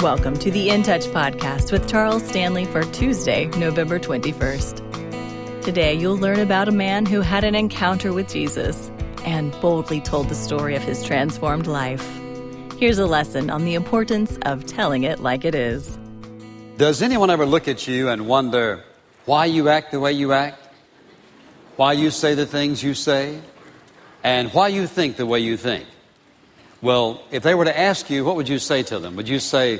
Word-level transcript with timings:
Welcome 0.00 0.36
to 0.38 0.50
the 0.50 0.70
In 0.70 0.82
Touch 0.82 1.04
podcast 1.06 1.70
with 1.70 1.88
Charles 1.88 2.26
Stanley 2.26 2.64
for 2.64 2.82
Tuesday, 2.82 3.46
November 3.58 4.00
21st. 4.00 5.62
Today, 5.62 5.94
you'll 5.94 6.16
learn 6.16 6.40
about 6.40 6.66
a 6.66 6.72
man 6.72 7.06
who 7.06 7.20
had 7.20 7.44
an 7.44 7.54
encounter 7.54 8.12
with 8.12 8.28
Jesus 8.28 8.90
and 9.24 9.52
boldly 9.60 10.00
told 10.00 10.28
the 10.28 10.34
story 10.34 10.74
of 10.74 10.82
his 10.82 11.04
transformed 11.04 11.68
life. 11.68 12.04
Here's 12.80 12.98
a 12.98 13.06
lesson 13.06 13.48
on 13.48 13.64
the 13.64 13.74
importance 13.74 14.38
of 14.42 14.66
telling 14.66 15.04
it 15.04 15.20
like 15.20 15.44
it 15.44 15.54
is. 15.54 15.96
Does 16.78 17.00
anyone 17.00 17.30
ever 17.30 17.46
look 17.46 17.68
at 17.68 17.86
you 17.86 18.08
and 18.08 18.26
wonder 18.26 18.82
why 19.24 19.44
you 19.44 19.68
act 19.68 19.92
the 19.92 20.00
way 20.00 20.12
you 20.12 20.32
act? 20.32 20.58
Why 21.76 21.92
you 21.92 22.10
say 22.10 22.34
the 22.34 22.46
things 22.46 22.82
you 22.82 22.94
say? 22.94 23.40
And 24.24 24.52
why 24.52 24.68
you 24.68 24.88
think 24.88 25.16
the 25.16 25.26
way 25.26 25.40
you 25.40 25.56
think? 25.56 25.86
Well, 26.82 27.22
if 27.30 27.44
they 27.44 27.54
were 27.54 27.66
to 27.66 27.78
ask 27.78 28.10
you, 28.10 28.24
what 28.24 28.34
would 28.34 28.48
you 28.48 28.58
say 28.58 28.82
to 28.82 28.98
them? 28.98 29.14
Would 29.14 29.28
you 29.28 29.38
say, 29.38 29.78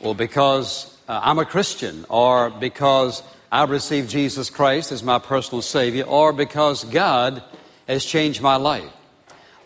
well, 0.00 0.14
because 0.14 0.96
uh, 1.08 1.20
I'm 1.24 1.40
a 1.40 1.44
Christian, 1.44 2.06
or 2.08 2.50
because 2.50 3.24
I 3.50 3.64
received 3.64 4.08
Jesus 4.08 4.48
Christ 4.48 4.92
as 4.92 5.02
my 5.02 5.18
personal 5.18 5.60
Savior, 5.60 6.04
or 6.04 6.32
because 6.32 6.84
God 6.84 7.42
has 7.88 8.04
changed 8.04 8.40
my 8.40 8.54
life? 8.54 8.88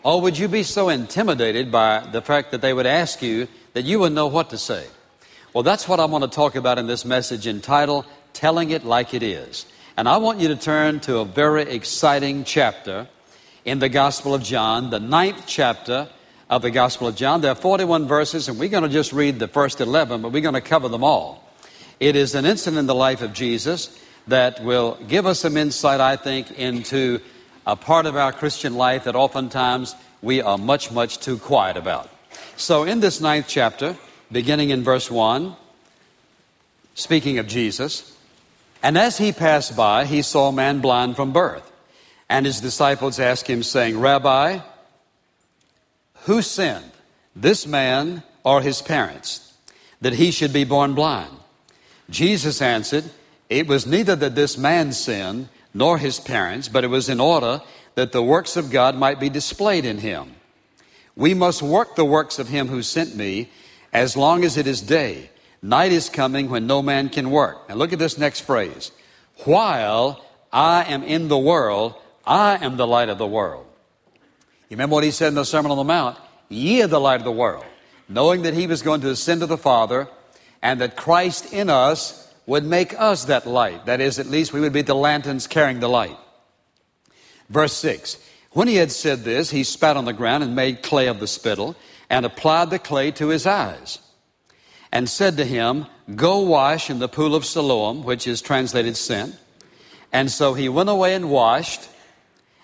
Or 0.01 0.19
would 0.21 0.39
you 0.39 0.47
be 0.47 0.63
so 0.63 0.89
intimidated 0.89 1.71
by 1.71 1.99
the 1.99 2.23
fact 2.23 2.49
that 2.49 2.61
they 2.61 2.73
would 2.73 2.87
ask 2.87 3.21
you 3.21 3.47
that 3.73 3.85
you 3.85 3.99
wouldn't 3.99 4.15
know 4.15 4.25
what 4.25 4.49
to 4.49 4.57
say? 4.57 4.87
Well, 5.53 5.61
that's 5.61 5.87
what 5.87 5.99
I 5.99 6.05
want 6.05 6.23
to 6.23 6.29
talk 6.31 6.55
about 6.55 6.79
in 6.79 6.87
this 6.87 7.05
message 7.05 7.45
entitled 7.45 8.07
Telling 8.33 8.71
It 8.71 8.83
Like 8.83 9.13
It 9.13 9.21
Is. 9.21 9.67
And 9.97 10.09
I 10.09 10.17
want 10.17 10.39
you 10.39 10.47
to 10.47 10.55
turn 10.55 10.99
to 11.01 11.19
a 11.19 11.25
very 11.25 11.61
exciting 11.61 12.43
chapter 12.43 13.07
in 13.65 13.77
the 13.77 13.87
Gospel 13.87 14.33
of 14.33 14.41
John, 14.41 14.89
the 14.89 14.99
ninth 14.99 15.43
chapter 15.45 16.09
of 16.49 16.61
the 16.61 16.71
Gospel 16.71 17.07
of 17.07 17.15
John. 17.15 17.41
There 17.41 17.51
are 17.51 17.55
41 17.55 18.07
verses, 18.07 18.47
and 18.47 18.59
we're 18.59 18.69
going 18.69 18.83
to 18.83 18.89
just 18.89 19.13
read 19.13 19.39
the 19.39 19.47
first 19.47 19.81
11, 19.81 20.21
but 20.21 20.31
we're 20.31 20.41
going 20.41 20.53
to 20.53 20.61
cover 20.61 20.87
them 20.89 21.03
all. 21.03 21.43
It 21.99 22.15
is 22.15 22.35
an 22.35 22.45
incident 22.45 22.79
in 22.79 22.85
the 22.87 22.95
life 22.95 23.21
of 23.21 23.33
Jesus 23.33 23.97
that 24.27 24.63
will 24.63 24.97
give 25.07 25.25
us 25.25 25.39
some 25.39 25.57
insight, 25.57 25.99
I 25.99 26.15
think, 26.15 26.51
into 26.51 27.19
a 27.65 27.75
part 27.75 28.05
of 28.05 28.15
our 28.15 28.31
Christian 28.31 28.75
life 28.75 29.05
that 29.05 29.15
oftentimes 29.15 29.95
we 30.21 30.41
are 30.41 30.57
much, 30.57 30.91
much 30.91 31.19
too 31.19 31.37
quiet 31.37 31.77
about. 31.77 32.09
So, 32.57 32.83
in 32.83 32.99
this 32.99 33.21
ninth 33.21 33.47
chapter, 33.47 33.97
beginning 34.31 34.69
in 34.69 34.83
verse 34.83 35.09
1, 35.09 35.55
speaking 36.93 37.39
of 37.39 37.47
Jesus, 37.47 38.15
and 38.83 38.97
as 38.97 39.17
he 39.17 39.31
passed 39.31 39.75
by, 39.75 40.05
he 40.05 40.21
saw 40.21 40.49
a 40.49 40.53
man 40.53 40.79
blind 40.79 41.15
from 41.15 41.33
birth. 41.33 41.71
And 42.29 42.45
his 42.45 42.61
disciples 42.61 43.19
asked 43.19 43.47
him, 43.47 43.63
saying, 43.63 43.99
Rabbi, 43.99 44.59
who 46.25 46.41
sinned, 46.41 46.91
this 47.35 47.65
man 47.65 48.23
or 48.43 48.61
his 48.61 48.81
parents, 48.81 49.53
that 50.01 50.13
he 50.13 50.31
should 50.31 50.53
be 50.53 50.63
born 50.63 50.93
blind? 50.93 51.31
Jesus 52.09 52.61
answered, 52.61 53.05
It 53.49 53.67
was 53.67 53.87
neither 53.87 54.15
that 54.15 54.35
this 54.35 54.57
man 54.57 54.91
sinned 54.91 55.49
nor 55.73 55.97
his 55.97 56.19
parents, 56.19 56.67
but 56.67 56.83
it 56.83 56.87
was 56.87 57.09
in 57.09 57.19
order 57.19 57.61
that 57.95 58.11
the 58.11 58.23
works 58.23 58.57
of 58.57 58.71
God 58.71 58.95
might 58.95 59.19
be 59.19 59.29
displayed 59.29 59.85
in 59.85 59.99
him. 59.99 60.35
We 61.15 61.33
must 61.33 61.61
work 61.61 61.95
the 61.95 62.05
works 62.05 62.39
of 62.39 62.49
him 62.49 62.67
who 62.67 62.81
sent 62.81 63.15
me 63.15 63.49
as 63.93 64.17
long 64.17 64.43
as 64.43 64.57
it 64.57 64.67
is 64.67 64.81
day. 64.81 65.29
Night 65.61 65.91
is 65.91 66.09
coming 66.09 66.49
when 66.49 66.67
no 66.67 66.81
man 66.81 67.09
can 67.09 67.31
work. 67.31 67.69
Now 67.69 67.75
look 67.75 67.93
at 67.93 67.99
this 67.99 68.17
next 68.17 68.41
phrase. 68.41 68.91
While 69.43 70.23
I 70.51 70.83
am 70.85 71.03
in 71.03 71.27
the 71.27 71.37
world, 71.37 71.95
I 72.25 72.63
am 72.63 72.77
the 72.77 72.87
light 72.87 73.09
of 73.09 73.17
the 73.17 73.27
world. 73.27 73.65
You 74.69 74.77
remember 74.77 74.95
what 74.95 75.03
he 75.03 75.11
said 75.11 75.29
in 75.29 75.35
the 75.35 75.45
Sermon 75.45 75.71
on 75.71 75.77
the 75.77 75.83
Mount? 75.83 76.17
Ye 76.49 76.81
are 76.81 76.87
the 76.87 76.99
light 76.99 77.19
of 77.19 77.23
the 77.23 77.31
world, 77.31 77.65
knowing 78.09 78.43
that 78.43 78.53
he 78.53 78.67
was 78.67 78.81
going 78.81 79.01
to 79.01 79.09
ascend 79.09 79.41
to 79.41 79.47
the 79.47 79.57
Father 79.57 80.07
and 80.61 80.81
that 80.81 80.95
Christ 80.95 81.53
in 81.53 81.69
us 81.69 82.33
would 82.47 82.65
make 82.65 82.99
us 82.99 83.25
that 83.25 83.45
light. 83.45 83.85
That 83.85 84.01
is, 84.01 84.17
at 84.17 84.27
least 84.27 84.53
we 84.53 84.59
would 84.59 84.73
be 84.73 84.81
the 84.81 84.95
lanterns 84.95 85.47
carrying 85.47 85.79
the 85.79 85.89
light. 85.89 86.17
Verse 87.49 87.73
6 87.73 88.17
When 88.51 88.67
he 88.67 88.75
had 88.75 88.91
said 88.91 89.23
this, 89.23 89.51
he 89.51 89.63
spat 89.63 89.97
on 89.97 90.05
the 90.05 90.13
ground 90.13 90.43
and 90.43 90.55
made 90.55 90.81
clay 90.81 91.07
of 91.07 91.19
the 91.19 91.27
spittle 91.27 91.75
and 92.09 92.25
applied 92.25 92.69
the 92.69 92.79
clay 92.79 93.11
to 93.11 93.29
his 93.29 93.45
eyes 93.45 93.99
and 94.91 95.09
said 95.09 95.37
to 95.37 95.45
him, 95.45 95.85
Go 96.15 96.39
wash 96.39 96.89
in 96.89 96.99
the 96.99 97.09
pool 97.09 97.35
of 97.35 97.45
Siloam, 97.45 98.03
which 98.03 98.27
is 98.27 98.41
translated 98.41 98.95
sent. 98.95 99.35
And 100.13 100.31
so 100.31 100.53
he 100.53 100.69
went 100.69 100.89
away 100.89 101.13
and 101.15 101.29
washed 101.29 101.89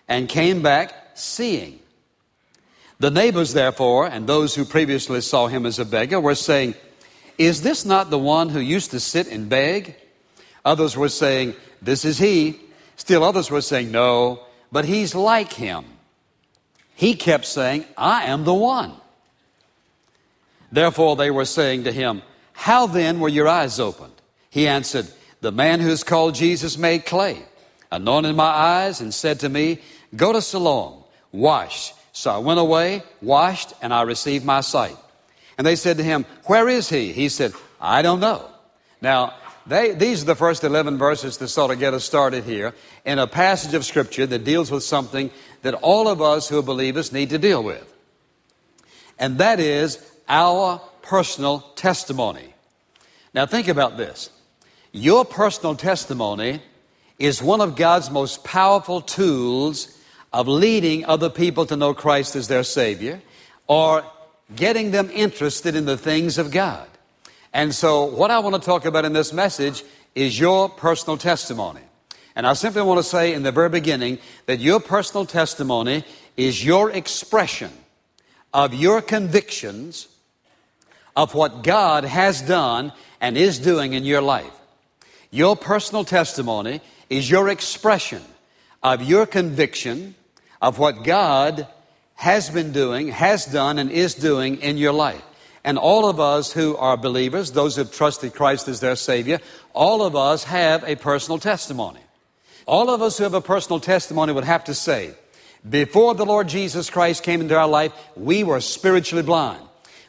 and 0.08 0.30
came 0.30 0.62
back 0.62 0.94
seeing. 1.16 1.81
The 3.02 3.10
neighbors, 3.10 3.54
therefore, 3.54 4.06
and 4.06 4.28
those 4.28 4.54
who 4.54 4.64
previously 4.64 5.22
saw 5.22 5.48
him 5.48 5.66
as 5.66 5.80
a 5.80 5.86
beggar 5.86 6.20
were 6.20 6.36
saying, 6.36 6.76
Is 7.36 7.64
this 7.64 7.84
not 7.84 8.12
the 8.12 8.20
one 8.20 8.50
who 8.50 8.60
used 8.60 8.92
to 8.92 9.00
sit 9.00 9.28
and 9.28 9.50
beg? 9.50 9.96
Others 10.64 10.96
were 10.96 11.10
saying, 11.10 11.56
This 11.82 12.06
is 12.06 12.20
he. 12.20 12.60
Still 12.98 13.24
others 13.24 13.50
were 13.50 13.62
saying, 13.62 13.92
No, 13.92 14.42
but 14.72 14.86
he's 14.86 15.16
like 15.16 15.52
him. 15.52 15.84
He 16.94 17.16
kept 17.16 17.46
saying, 17.46 17.86
I 17.98 18.26
am 18.26 18.44
the 18.44 18.54
one. 18.54 18.94
Therefore 20.72 21.16
they 21.16 21.32
were 21.32 21.46
saying 21.46 21.86
to 21.86 21.92
him, 21.92 22.22
How 22.54 22.86
then 22.86 23.20
were 23.20 23.30
your 23.30 23.48
eyes 23.48 23.80
opened? 23.80 24.14
He 24.52 24.68
answered, 24.68 25.08
The 25.40 25.52
man 25.52 25.80
who 25.80 25.90
is 25.90 26.04
called 26.04 26.36
Jesus 26.36 26.78
made 26.78 27.08
clay, 27.08 27.42
anointed 27.92 28.36
my 28.36 28.44
eyes, 28.44 29.02
and 29.02 29.12
said 29.12 29.40
to 29.40 29.50
me, 29.50 29.80
Go 30.16 30.32
to 30.34 30.40
Siloam, 30.40 31.04
wash. 31.32 31.94
So 32.14 32.32
I 32.32 32.40
went 32.40 32.60
away, 32.60 33.04
washed, 33.22 33.74
and 33.82 33.94
I 33.94 34.02
received 34.02 34.46
my 34.46 34.62
sight. 34.62 34.98
And 35.58 35.66
they 35.66 35.76
said 35.76 35.98
to 35.98 36.04
him, 36.04 36.26
Where 36.46 36.68
is 36.68 36.90
he? 36.90 37.14
He 37.14 37.30
said, 37.30 37.54
I 37.80 38.02
don't 38.02 38.20
know. 38.20 38.50
Now, 39.02 39.34
they, 39.66 39.92
these 39.92 40.24
are 40.24 40.26
the 40.26 40.36
first 40.36 40.64
11 40.64 40.98
verses 40.98 41.38
to 41.38 41.48
sort 41.48 41.72
of 41.72 41.80
get 41.80 41.94
us 41.94 42.04
started 42.04 42.44
here 42.44 42.74
in 43.06 43.20
a 43.20 43.28
passage 43.28 43.74
of 43.74 43.86
Scripture 43.86 44.26
that 44.26 44.44
deals 44.44 44.72
with 44.72 44.84
something 44.84 45.32
that 45.62 45.74
all 45.76 46.08
of 46.08 46.22
us 46.22 46.50
who 46.50 46.60
are 46.60 46.64
believers 46.64 47.12
need 47.12 47.30
to 47.30 47.38
deal 47.38 47.64
with. 47.64 47.88
And 49.20 49.38
that 49.38 49.60
is 49.60 50.04
our 50.28 50.82
personal 51.04 51.60
testimony. 51.76 52.54
Now, 53.34 53.46
think 53.46 53.68
about 53.68 53.98
this. 53.98 54.30
Your 54.92 55.24
personal 55.24 55.76
testimony 55.76 56.62
is 57.20 57.42
one 57.42 57.62
of 57.62 57.76
God's 57.76 58.10
most 58.10 58.44
powerful 58.44 59.00
tools 59.00 59.96
of 60.34 60.48
leading 60.48 61.06
other 61.06 61.30
people 61.30 61.66
to 61.66 61.76
know 61.76 61.94
Christ 61.94 62.36
as 62.36 62.48
their 62.48 62.64
Savior 62.64 63.22
or 63.68 64.04
getting 64.56 64.92
them 64.92 65.10
interested 65.12 65.76
in 65.76 65.86
the 65.86 65.98
things 65.98 66.38
of 66.38 66.52
God. 66.52 66.88
And 67.54 67.76
so, 67.76 68.06
what 68.06 68.32
I 68.32 68.40
want 68.40 68.56
to 68.56 68.62
talk 68.62 68.86
about 68.86 69.06
in 69.06 69.14
this 69.14 69.34
message 69.34 69.84
is 70.16 70.40
your 70.40 70.70
personal 70.70 71.18
testimony. 71.18 71.82
And 72.36 72.48
I 72.48 72.54
simply 72.54 72.82
want 72.82 73.00
to 73.00 73.04
say 73.04 73.34
in 73.34 73.44
the 73.44 73.52
very 73.52 73.70
beginning 73.70 74.20
that 74.46 74.60
your 74.60 74.80
personal 74.80 75.26
testimony 75.26 76.06
is 76.38 76.66
your 76.66 76.90
expression 76.92 77.72
of 78.54 78.74
your 78.74 79.02
convictions 79.02 80.08
of 81.16 81.34
what 81.36 81.64
God 81.64 82.06
has 82.06 82.42
done 82.42 82.94
and 83.20 83.38
is 83.38 83.60
doing 83.60 83.94
in 83.94 84.06
your 84.06 84.22
life. 84.22 84.52
Your 85.30 85.56
personal 85.56 86.04
testimony 86.06 86.82
is 87.10 87.30
your 87.30 87.50
expression 87.50 88.22
of 88.82 89.04
your 89.04 89.26
conviction 89.26 90.16
of 90.62 90.78
what 90.78 91.04
God 91.04 91.68
has 92.16 92.50
been 92.50 92.72
doing, 92.72 93.08
has 93.08 93.46
done, 93.46 93.80
and 93.80 93.90
is 93.90 94.14
doing 94.14 94.58
in 94.58 94.78
your 94.78 94.94
life. 94.94 95.24
And 95.64 95.78
all 95.78 96.08
of 96.08 96.20
us 96.20 96.52
who 96.52 96.76
are 96.78 96.98
believers, 96.98 97.52
those 97.52 97.76
who 97.76 97.84
have 97.84 97.92
trusted 97.92 98.34
Christ 98.34 98.68
as 98.68 98.80
their 98.80 98.96
Savior, 98.96 99.40
all 99.74 100.04
of 100.04 100.16
us 100.16 100.44
have 100.46 100.84
a 100.84 100.96
personal 100.96 101.40
testimony. 101.40 102.00
All 102.66 102.90
of 102.90 103.02
us 103.02 103.18
who 103.18 103.24
have 103.24 103.34
a 103.34 103.42
personal 103.42 103.80
testimony 103.80 104.34
would 104.34 104.44
have 104.44 104.64
to 104.66 104.74
say, 104.74 105.14
before 105.68 106.16
the 106.16 106.26
Lord 106.26 106.48
Jesus 106.48 106.90
Christ 106.90 107.24
came 107.24 107.42
into 107.42 107.58
our 107.58 107.68
life, 107.68 107.94
we 108.16 108.44
were 108.44 108.62
spiritually 108.62 109.24
blind. 109.24 109.62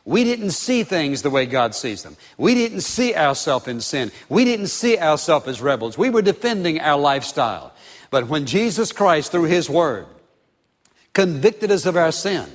We 0.04 0.24
didn't 0.24 0.50
see 0.50 0.82
things 0.82 1.22
the 1.22 1.30
way 1.30 1.46
God 1.46 1.74
sees 1.74 2.02
them. 2.02 2.16
We 2.37 2.54
didn't 2.54 2.81
see 2.81 3.14
ourselves 3.14 3.69
in 3.69 3.81
sin. 3.81 4.10
We 4.28 4.44
didn't 4.44 4.66
see 4.69 4.99
ourselves 4.99 5.46
as 5.46 5.60
rebels. 5.60 5.96
We 5.96 6.10
were 6.10 6.22
defending 6.22 6.81
our 6.81 6.99
lifestyle. 6.99 7.72
But 8.10 8.28
when 8.28 8.46
Jesus 8.46 8.90
Christ, 8.93 9.31
through 9.31 9.44
His 9.44 9.70
Word, 9.70 10.06
convicted 11.12 11.70
us 11.70 11.87
of 11.87 11.97
our 11.97 12.12
sin. 12.12 12.47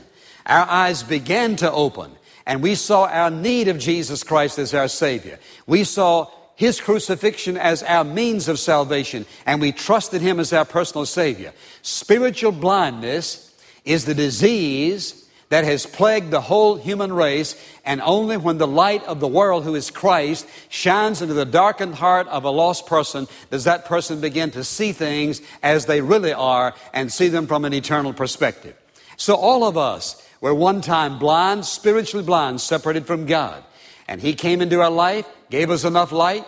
Our 0.46 0.68
eyes 0.68 1.04
began 1.04 1.56
to 1.58 1.72
open 1.72 2.12
and 2.46 2.64
we 2.64 2.76
saw 2.76 3.06
our 3.06 3.30
need 3.30 3.68
of 3.68 3.78
Jesus 3.78 4.24
Christ 4.24 4.58
as 4.58 4.74
our 4.74 4.88
Savior. 4.88 5.38
We 5.66 5.84
saw 5.84 6.32
His 6.56 6.80
crucifixion 6.80 7.58
as 7.58 7.84
our 7.84 8.06
means 8.06 8.48
of 8.48 8.58
salvation 8.58 9.26
and 9.46 9.60
we 9.60 9.74
trusted 9.74 10.22
Him 10.22 10.40
as 10.40 10.54
our 10.54 10.66
personal 10.66 11.06
Savior. 11.06 11.54
Spiritual 11.82 12.54
blindness 12.54 13.54
is 13.84 14.06
the 14.06 14.16
disease 14.16 15.27
that 15.50 15.64
has 15.64 15.86
plagued 15.86 16.32
the 16.32 16.42
whole 16.42 16.76
human 16.76 17.14
race, 17.14 17.56
and 17.86 18.02
only 18.02 18.36
when 18.36 18.58
the 18.58 18.68
light 18.68 19.04
of 19.06 19.20
the 19.20 19.28
world, 19.28 19.64
who 19.64 19.76
is 19.76 19.90
Christ, 19.90 20.46
shines 20.68 21.22
into 21.22 21.34
the 21.34 21.46
darkened 21.46 21.96
heart 21.96 22.28
of 22.28 22.44
a 22.44 22.50
lost 22.50 22.86
person 22.86 23.28
does 23.50 23.64
that 23.64 23.86
person 23.86 24.20
begin 24.20 24.52
to 24.52 24.64
see 24.64 24.92
things 24.92 25.42
as 25.64 25.86
they 25.86 26.02
really 26.02 26.34
are 26.34 26.76
and 26.94 27.12
see 27.12 27.30
them 27.30 27.48
from 27.48 27.64
an 27.64 27.74
eternal 27.74 28.14
perspective. 28.14 28.76
So 29.16 29.36
all 29.36 29.64
of 29.64 29.78
us 29.78 30.22
were 30.42 30.54
one 30.54 30.82
time 30.82 31.18
blind, 31.18 31.66
spiritually 31.66 32.26
blind, 32.26 32.60
separated 32.62 33.08
from 33.08 33.26
God. 33.26 33.64
and 34.08 34.22
He 34.22 34.34
came 34.34 34.62
into 34.62 34.82
our 34.82 34.90
life, 34.90 35.26
gave 35.50 35.70
us 35.70 35.84
enough 35.84 36.12
light. 36.12 36.46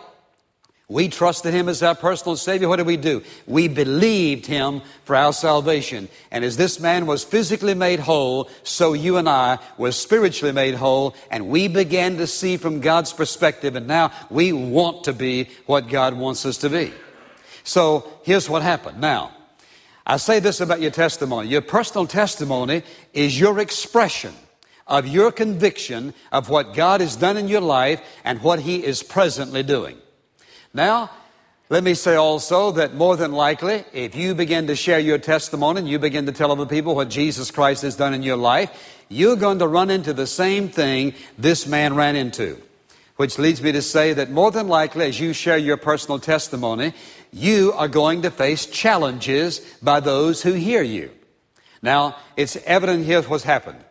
We 0.89 1.07
trusted 1.07 1.53
Him 1.53 1.69
as 1.69 1.83
our 1.83 1.94
personal 1.94 2.36
Savior. 2.36 2.68
What 2.68 2.77
did 2.77 2.88
we 2.88 2.97
do? 2.97 3.21
We 3.45 3.68
believed 3.68 4.47
Him 4.47 4.81
for 5.06 5.15
our 5.15 5.31
salvation. 5.31 6.09
And 6.31 6.44
as 6.44 6.57
this 6.57 6.80
man 6.80 7.06
was 7.06 7.24
physically 7.24 7.75
made 7.75 8.00
whole, 8.00 8.50
so 8.63 8.94
you 8.94 9.18
and 9.18 9.30
I 9.30 9.59
were 9.77 9.91
spiritually 9.91 10.51
made 10.51 10.74
whole, 10.74 11.15
and 11.30 11.47
we 11.47 11.68
began 11.68 12.18
to 12.18 12.25
see 12.25 12.57
from 12.57 12.80
God's 12.80 13.13
perspective, 13.13 13.75
and 13.75 13.86
now 13.86 14.12
we 14.31 14.51
want 14.51 15.03
to 15.03 15.13
be 15.13 15.50
what 15.68 15.89
God 15.89 16.15
wants 16.15 16.44
us 16.47 16.57
to 16.57 16.69
be. 16.71 16.91
So 17.63 18.12
here's 18.24 18.50
what 18.50 18.63
happened. 18.63 19.00
Now, 19.00 19.31
I 20.07 20.18
say 20.18 20.39
this 20.39 20.59
about 20.59 20.81
your 20.81 20.89
testimony. 20.89 21.50
Your 21.50 21.62
personal 21.62 22.07
testimony 22.07 22.81
is 23.13 23.39
your 23.39 23.59
expression 23.59 24.33
of 24.88 25.06
your 25.06 25.31
conviction 25.31 26.15
of 26.31 26.50
what 26.50 26.74
God 26.74 27.01
has 27.01 27.15
done 27.15 27.38
in 27.38 27.47
your 27.47 27.62
life 27.62 28.01
and 28.24 28.41
what 28.41 28.59
He 28.59 28.83
is 28.83 29.03
presently 29.03 29.62
doing. 29.62 30.00
Now, 30.74 31.10
let 31.69 31.83
me 31.83 31.94
say 31.94 32.16
also 32.16 32.71
that 32.71 32.95
more 32.95 33.16
than 33.16 33.31
likely, 33.31 33.83
if 33.94 34.16
you 34.16 34.33
begin 34.33 34.68
to 34.68 34.75
share 34.75 35.00
your 35.00 35.19
testimony 35.19 35.80
and 35.80 35.88
you 35.88 36.00
begin 36.00 36.25
to 36.25 36.31
tell 36.31 36.51
other 36.51 36.66
people 36.66 36.95
what 36.95 37.10
Jesus 37.10 37.51
Christ 37.51 37.83
has 37.83 37.95
done 37.95 38.13
in 38.13 38.24
your 38.24 38.38
life, 38.38 38.71
you're 39.07 39.36
going 39.36 39.60
to 39.60 39.68
run 39.68 39.89
into 39.89 40.13
the 40.13 40.27
same 40.27 40.69
thing 40.69 41.13
this 41.38 41.68
man 41.68 41.95
ran 41.95 42.16
into. 42.16 42.60
Which 43.18 43.38
leads 43.38 43.62
me 43.62 43.71
to 43.74 43.81
say 43.81 44.13
that 44.13 44.31
more 44.31 44.50
than 44.50 44.68
likely, 44.68 45.06
as 45.06 45.19
you 45.19 45.33
share 45.33 45.57
your 45.57 45.77
personal 45.77 46.19
testimony, 46.19 46.94
you 47.31 47.74
are 47.74 47.88
going 47.88 48.22
to 48.22 48.31
face 48.31 48.65
challenges 48.65 49.60
by 49.83 50.00
those 50.00 50.42
who 50.42 50.54
hear 50.54 50.81
you. 50.81 51.12
Now, 51.81 52.15
it's 52.38 52.56
evident 52.65 53.06
here 53.06 53.22
what's 53.22 53.44
happened. 53.44 53.83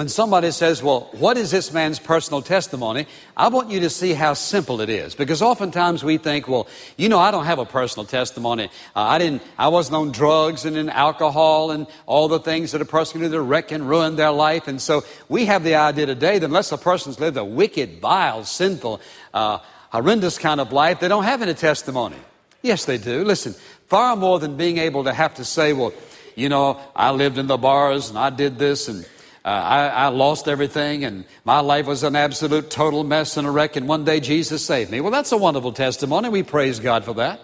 When 0.00 0.08
somebody 0.08 0.50
says, 0.50 0.82
Well, 0.82 1.10
what 1.12 1.36
is 1.36 1.50
this 1.50 1.74
man's 1.74 1.98
personal 1.98 2.40
testimony? 2.40 3.06
I 3.36 3.48
want 3.48 3.68
you 3.68 3.80
to 3.80 3.90
see 3.90 4.14
how 4.14 4.32
simple 4.32 4.80
it 4.80 4.88
is. 4.88 5.14
Because 5.14 5.42
oftentimes 5.42 6.02
we 6.02 6.16
think, 6.16 6.48
Well, 6.48 6.68
you 6.96 7.10
know, 7.10 7.18
I 7.18 7.30
don't 7.30 7.44
have 7.44 7.58
a 7.58 7.66
personal 7.66 8.06
testimony. 8.06 8.70
Uh, 8.96 9.02
I 9.02 9.18
didn't, 9.18 9.42
I 9.58 9.68
wasn't 9.68 9.96
on 9.96 10.10
drugs 10.10 10.64
and 10.64 10.74
in 10.78 10.88
alcohol 10.88 11.70
and 11.70 11.86
all 12.06 12.28
the 12.28 12.38
things 12.38 12.72
that 12.72 12.80
a 12.80 12.86
person 12.86 13.20
can 13.20 13.30
do 13.30 13.36
to 13.36 13.42
wreck 13.42 13.72
and 13.72 13.86
ruin 13.86 14.16
their 14.16 14.30
life. 14.30 14.68
And 14.68 14.80
so 14.80 15.02
we 15.28 15.44
have 15.44 15.64
the 15.64 15.74
idea 15.74 16.06
today 16.06 16.38
that 16.38 16.46
unless 16.46 16.72
a 16.72 16.78
person's 16.78 17.20
lived 17.20 17.36
a 17.36 17.44
wicked, 17.44 18.00
vile, 18.00 18.42
sinful, 18.44 19.02
uh, 19.34 19.58
horrendous 19.90 20.38
kind 20.38 20.62
of 20.62 20.72
life, 20.72 21.00
they 21.00 21.08
don't 21.08 21.24
have 21.24 21.42
any 21.42 21.52
testimony. 21.52 22.16
Yes, 22.62 22.86
they 22.86 22.96
do. 22.96 23.22
Listen, 23.22 23.54
far 23.88 24.16
more 24.16 24.38
than 24.38 24.56
being 24.56 24.78
able 24.78 25.04
to 25.04 25.12
have 25.12 25.34
to 25.34 25.44
say, 25.44 25.74
Well, 25.74 25.92
you 26.36 26.48
know, 26.48 26.80
I 26.96 27.10
lived 27.10 27.36
in 27.36 27.48
the 27.48 27.58
bars 27.58 28.08
and 28.08 28.18
I 28.18 28.30
did 28.30 28.58
this 28.58 28.88
and 28.88 29.04
uh, 29.44 29.48
I, 29.48 29.86
I, 29.88 30.08
lost 30.08 30.48
everything 30.48 31.04
and 31.04 31.24
my 31.44 31.60
life 31.60 31.86
was 31.86 32.02
an 32.02 32.14
absolute 32.14 32.70
total 32.70 33.04
mess 33.04 33.38
and 33.38 33.46
a 33.46 33.50
wreck, 33.50 33.76
and 33.76 33.88
one 33.88 34.04
day 34.04 34.20
Jesus 34.20 34.64
saved 34.64 34.90
me. 34.90 35.00
Well, 35.00 35.10
that's 35.10 35.32
a 35.32 35.38
wonderful 35.38 35.72
testimony. 35.72 36.28
We 36.28 36.42
praise 36.42 36.78
God 36.78 37.04
for 37.06 37.14
that. 37.14 37.40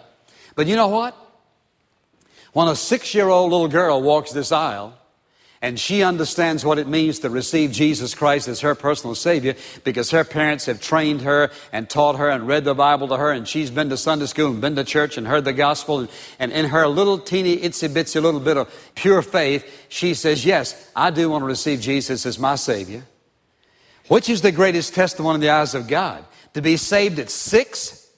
But 0.54 0.66
you 0.66 0.76
know 0.76 0.88
what? 0.88 1.16
When 2.52 2.68
a 2.68 2.76
six 2.76 3.14
year 3.14 3.28
old 3.28 3.50
little 3.50 3.68
girl 3.68 4.02
walks 4.02 4.32
this 4.32 4.52
aisle, 4.52 4.94
and 5.66 5.80
she 5.80 6.04
understands 6.04 6.64
what 6.64 6.78
it 6.78 6.86
means 6.86 7.18
to 7.18 7.28
receive 7.28 7.72
Jesus 7.72 8.14
Christ 8.14 8.46
as 8.46 8.60
her 8.60 8.76
personal 8.76 9.16
Savior 9.16 9.56
because 9.82 10.12
her 10.12 10.22
parents 10.22 10.66
have 10.66 10.80
trained 10.80 11.22
her 11.22 11.50
and 11.72 11.90
taught 11.90 12.14
her 12.14 12.30
and 12.30 12.46
read 12.46 12.62
the 12.62 12.72
Bible 12.72 13.08
to 13.08 13.16
her, 13.16 13.32
and 13.32 13.48
she's 13.48 13.68
been 13.68 13.88
to 13.88 13.96
Sunday 13.96 14.26
school 14.26 14.52
and 14.52 14.60
been 14.60 14.76
to 14.76 14.84
church 14.84 15.18
and 15.18 15.26
heard 15.26 15.44
the 15.44 15.52
gospel. 15.52 15.98
And, 15.98 16.08
and 16.38 16.52
in 16.52 16.66
her 16.66 16.86
little 16.86 17.18
teeny 17.18 17.56
itsy 17.56 17.88
bitsy 17.88 18.22
little 18.22 18.38
bit 18.38 18.56
of 18.56 18.72
pure 18.94 19.22
faith, 19.22 19.88
she 19.88 20.14
says, 20.14 20.46
Yes, 20.46 20.88
I 20.94 21.10
do 21.10 21.30
want 21.30 21.42
to 21.42 21.46
receive 21.46 21.80
Jesus 21.80 22.26
as 22.26 22.38
my 22.38 22.54
Savior. 22.54 23.02
Which 24.06 24.28
is 24.28 24.42
the 24.42 24.52
greatest 24.52 24.94
testimony 24.94 25.34
in 25.34 25.40
the 25.40 25.50
eyes 25.50 25.74
of 25.74 25.88
God? 25.88 26.24
To 26.54 26.62
be 26.62 26.76
saved 26.76 27.18
at 27.18 27.28
six 27.28 28.08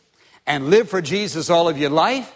and 0.46 0.68
live 0.68 0.90
for 0.90 1.00
Jesus 1.00 1.48
all 1.48 1.66
of 1.66 1.78
your 1.78 1.88
life? 1.88 2.30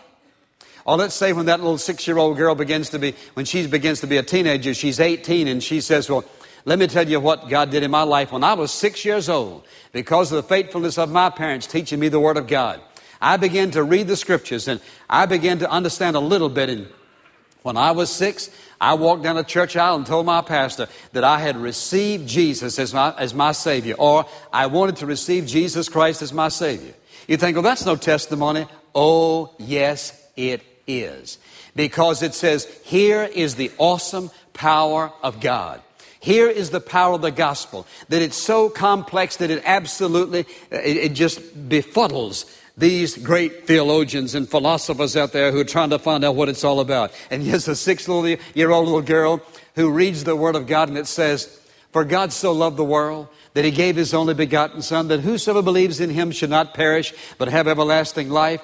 Or 0.85 0.97
let's 0.97 1.15
say 1.15 1.33
when 1.33 1.47
that 1.47 1.61
little 1.61 1.79
six 1.79 2.07
year 2.07 2.19
old 2.19 2.37
girl 2.37 2.55
begins 2.55 2.91
to 2.91 2.99
be, 2.99 3.15
when 3.35 3.47
she 3.47 3.67
begins 3.67 4.01
to 4.01 4.07
be 4.07 4.17
a 4.17 4.23
teenager, 4.23 4.75
she's 4.75 5.01
18 5.01 5.49
and 5.49 5.63
she 5.63 5.81
says, 5.81 6.11
Well, 6.11 6.25
let 6.65 6.79
me 6.79 6.87
tell 6.87 7.09
you 7.09 7.21
what 7.21 7.49
God 7.49 7.71
did 7.71 7.83
in 7.83 7.91
my 7.91 8.03
life 8.03 8.33
when 8.33 8.45
I 8.45 8.55
was 8.55 8.71
six 8.71 9.05
years 9.05 9.29
old. 9.29 9.67
Because 9.93 10.33
of 10.33 10.37
the 10.37 10.49
faithfulness 10.49 10.99
of 10.99 11.11
my 11.11 11.31
parents 11.31 11.67
teaching 11.67 12.01
me 12.01 12.09
the 12.09 12.21
Word 12.21 12.37
of 12.37 12.47
God, 12.47 12.81
I 13.21 13.37
began 13.37 13.71
to 13.73 13.83
read 13.83 14.09
the 14.09 14.17
Scriptures 14.17 14.69
and 14.69 14.81
I 15.09 15.27
began 15.27 15.59
to 15.61 15.71
understand 15.71 16.17
a 16.17 16.21
little 16.21 16.49
bit. 16.49 16.69
And 16.69 16.89
when 17.63 17.77
I 17.77 17.93
was 17.93 18.11
six, 18.11 18.51
I 18.81 18.95
walked 18.95 19.23
down 19.23 19.39
a 19.39 19.45
church 19.45 19.77
aisle 19.77 19.97
and 19.97 20.07
told 20.07 20.27
my 20.27 20.41
pastor 20.41 20.89
that 21.13 21.23
I 21.23 21.39
had 21.39 21.57
received 21.57 22.29
Jesus 22.29 22.79
as 22.79 22.93
my, 22.93 23.15
as 23.17 23.35
my 23.35 23.53
Savior, 23.53 23.95
or 23.99 24.27
I 24.53 24.67
wanted 24.67 24.97
to 24.97 25.07
receive 25.07 25.47
Jesus 25.47 25.89
Christ 25.89 26.23
as 26.23 26.33
my 26.33 26.49
Savior. 26.49 26.95
You 27.29 27.37
think, 27.37 27.57
well, 27.57 27.63
that's 27.63 27.87
no 27.87 27.95
testimony. 27.95 28.67
Oh, 28.95 29.55
yes, 29.59 30.21
it 30.37 30.63
is. 30.87 31.39
Because 31.75 32.23
it 32.23 32.35
says, 32.35 32.65
here 32.85 33.23
is 33.23 33.55
the 33.55 33.71
awesome 33.79 34.31
power 34.53 35.13
of 35.23 35.41
God. 35.41 35.81
Here 36.21 36.49
is 36.49 36.71
the 36.71 36.81
power 36.81 37.15
of 37.15 37.23
the 37.23 37.33
gospel, 37.33 37.85
that 38.09 38.23
it's 38.23 38.37
so 38.37 38.69
complex 38.69 39.37
that 39.39 39.51
it 39.51 39.63
absolutely, 39.67 40.47
it, 40.71 41.09
just 41.11 41.41
befuddles 41.69 42.45
these 42.77 43.19
great 43.19 43.67
theologians 43.67 44.37
and 44.37 44.49
philosophers 44.49 45.17
out 45.17 45.33
there 45.33 45.51
who 45.51 45.59
are 45.59 45.65
trying 45.65 45.91
to 45.91 45.99
find 45.99 46.25
out 46.25 46.37
what 46.37 46.49
it's 46.49 46.63
all 46.63 46.79
about. 46.79 47.13
And 47.31 47.43
here's 47.43 47.67
a 47.67 47.75
six 47.75 48.07
year 48.07 48.71
old 48.71 48.87
little 48.87 49.03
girl 49.03 49.43
who 49.75 49.91
reads 49.91 50.23
the 50.23 50.37
Word 50.37 50.55
of 50.55 50.69
God 50.69 50.89
and 50.89 50.97
it 50.97 51.09
says, 51.09 51.61
For 51.91 52.05
God 52.05 52.33
so 52.33 52.53
loved 52.53 52.77
the 52.77 52.85
world 52.85 53.27
that 53.55 53.65
He 53.65 53.73
gave 53.73 53.97
His 53.97 54.15
only 54.15 54.35
begotten 54.35 54.81
Son, 54.81 55.09
that 55.09 55.21
whosoever 55.21 55.61
believes 55.61 55.99
in 55.99 56.11
Him 56.11 56.31
should 56.31 56.51
not 56.51 56.73
perish, 56.73 57.13
but 57.37 57.49
have 57.49 57.67
everlasting 57.67 58.31
life. 58.31 58.63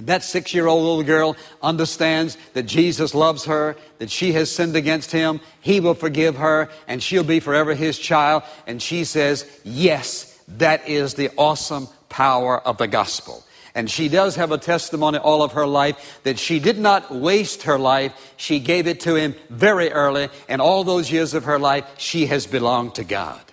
And 0.00 0.06
that 0.06 0.22
six 0.22 0.54
year 0.54 0.66
old 0.66 0.82
little 0.82 1.02
girl 1.02 1.36
understands 1.62 2.38
that 2.54 2.62
Jesus 2.62 3.14
loves 3.14 3.44
her, 3.44 3.76
that 3.98 4.10
she 4.10 4.32
has 4.32 4.50
sinned 4.50 4.74
against 4.74 5.12
him, 5.12 5.42
he 5.60 5.78
will 5.78 5.92
forgive 5.92 6.36
her, 6.38 6.70
and 6.88 7.02
she'll 7.02 7.22
be 7.22 7.38
forever 7.38 7.74
his 7.74 7.98
child. 7.98 8.42
And 8.66 8.80
she 8.80 9.04
says, 9.04 9.44
Yes, 9.62 10.42
that 10.56 10.88
is 10.88 11.12
the 11.12 11.28
awesome 11.36 11.86
power 12.08 12.58
of 12.60 12.78
the 12.78 12.86
gospel. 12.86 13.44
And 13.74 13.90
she 13.90 14.08
does 14.08 14.36
have 14.36 14.52
a 14.52 14.56
testimony 14.56 15.18
all 15.18 15.42
of 15.42 15.52
her 15.52 15.66
life 15.66 16.20
that 16.22 16.38
she 16.38 16.60
did 16.60 16.78
not 16.78 17.14
waste 17.14 17.64
her 17.64 17.78
life. 17.78 18.32
She 18.38 18.58
gave 18.58 18.86
it 18.86 19.00
to 19.00 19.16
him 19.16 19.34
very 19.50 19.92
early, 19.92 20.30
and 20.48 20.62
all 20.62 20.82
those 20.82 21.12
years 21.12 21.34
of 21.34 21.44
her 21.44 21.58
life, 21.58 21.84
she 21.98 22.24
has 22.24 22.46
belonged 22.46 22.94
to 22.94 23.04
God. 23.04 23.49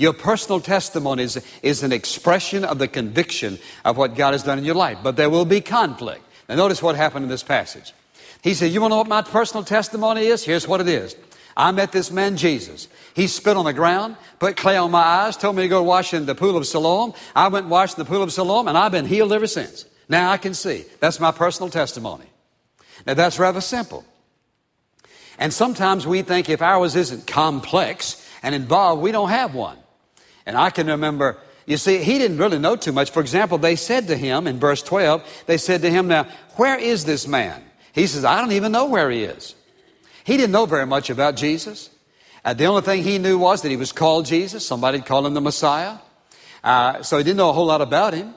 Your 0.00 0.14
personal 0.14 0.60
testimony 0.60 1.24
is, 1.24 1.44
is 1.62 1.82
an 1.82 1.92
expression 1.92 2.64
of 2.64 2.78
the 2.78 2.88
conviction 2.88 3.58
of 3.84 3.98
what 3.98 4.14
God 4.14 4.32
has 4.32 4.42
done 4.42 4.56
in 4.56 4.64
your 4.64 4.74
life. 4.74 4.96
But 5.02 5.16
there 5.16 5.28
will 5.28 5.44
be 5.44 5.60
conflict. 5.60 6.22
Now, 6.48 6.54
notice 6.54 6.82
what 6.82 6.96
happened 6.96 7.24
in 7.24 7.28
this 7.28 7.42
passage. 7.42 7.92
He 8.42 8.54
said, 8.54 8.72
You 8.72 8.80
want 8.80 8.92
to 8.92 8.94
know 8.94 8.98
what 9.00 9.08
my 9.08 9.20
personal 9.20 9.62
testimony 9.62 10.22
is? 10.22 10.42
Here's 10.42 10.66
what 10.66 10.80
it 10.80 10.88
is. 10.88 11.14
I 11.54 11.70
met 11.72 11.92
this 11.92 12.10
man, 12.10 12.38
Jesus. 12.38 12.88
He 13.12 13.26
spit 13.26 13.58
on 13.58 13.66
the 13.66 13.74
ground, 13.74 14.16
put 14.38 14.56
clay 14.56 14.78
on 14.78 14.90
my 14.90 15.02
eyes, 15.02 15.36
told 15.36 15.56
me 15.56 15.64
to 15.64 15.68
go 15.68 15.82
wash 15.82 16.14
in 16.14 16.24
the 16.24 16.34
pool 16.34 16.56
of 16.56 16.66
Siloam. 16.66 17.12
I 17.36 17.48
went 17.48 17.64
and 17.64 17.70
washed 17.70 17.98
in 17.98 18.02
the 18.02 18.08
pool 18.08 18.22
of 18.22 18.32
Siloam, 18.32 18.68
and 18.68 18.78
I've 18.78 18.92
been 18.92 19.04
healed 19.04 19.34
ever 19.34 19.46
since. 19.46 19.84
Now 20.08 20.30
I 20.30 20.38
can 20.38 20.54
see. 20.54 20.86
That's 21.00 21.20
my 21.20 21.30
personal 21.30 21.68
testimony. 21.68 22.24
Now, 23.06 23.12
that's 23.12 23.38
rather 23.38 23.60
simple. 23.60 24.06
And 25.38 25.52
sometimes 25.52 26.06
we 26.06 26.22
think 26.22 26.48
if 26.48 26.62
ours 26.62 26.96
isn't 26.96 27.26
complex 27.26 28.26
and 28.42 28.54
involved, 28.54 29.02
we 29.02 29.12
don't 29.12 29.28
have 29.28 29.54
one. 29.54 29.76
And 30.50 30.58
I 30.58 30.70
can 30.70 30.88
remember, 30.88 31.36
you 31.64 31.76
see, 31.76 32.02
he 32.02 32.18
didn't 32.18 32.38
really 32.38 32.58
know 32.58 32.74
too 32.74 32.90
much. 32.90 33.12
For 33.12 33.20
example, 33.20 33.56
they 33.56 33.76
said 33.76 34.08
to 34.08 34.16
him 34.16 34.48
in 34.48 34.58
verse 34.58 34.82
12, 34.82 35.44
they 35.46 35.58
said 35.58 35.82
to 35.82 35.90
him, 35.90 36.08
Now, 36.08 36.24
where 36.56 36.76
is 36.76 37.04
this 37.04 37.28
man? 37.28 37.62
He 37.92 38.08
says, 38.08 38.24
I 38.24 38.40
don't 38.40 38.50
even 38.50 38.72
know 38.72 38.86
where 38.86 39.12
he 39.12 39.22
is. 39.22 39.54
He 40.24 40.36
didn't 40.36 40.50
know 40.50 40.66
very 40.66 40.86
much 40.86 41.08
about 41.08 41.36
Jesus. 41.36 41.88
Uh, 42.44 42.52
the 42.52 42.64
only 42.64 42.82
thing 42.82 43.04
he 43.04 43.18
knew 43.18 43.38
was 43.38 43.62
that 43.62 43.68
he 43.68 43.76
was 43.76 43.92
called 43.92 44.26
Jesus. 44.26 44.66
Somebody 44.66 45.00
called 45.02 45.24
him 45.24 45.34
the 45.34 45.40
Messiah. 45.40 45.98
Uh, 46.64 47.00
so 47.04 47.16
he 47.16 47.22
didn't 47.22 47.36
know 47.36 47.50
a 47.50 47.52
whole 47.52 47.66
lot 47.66 47.80
about 47.80 48.12
him. 48.12 48.34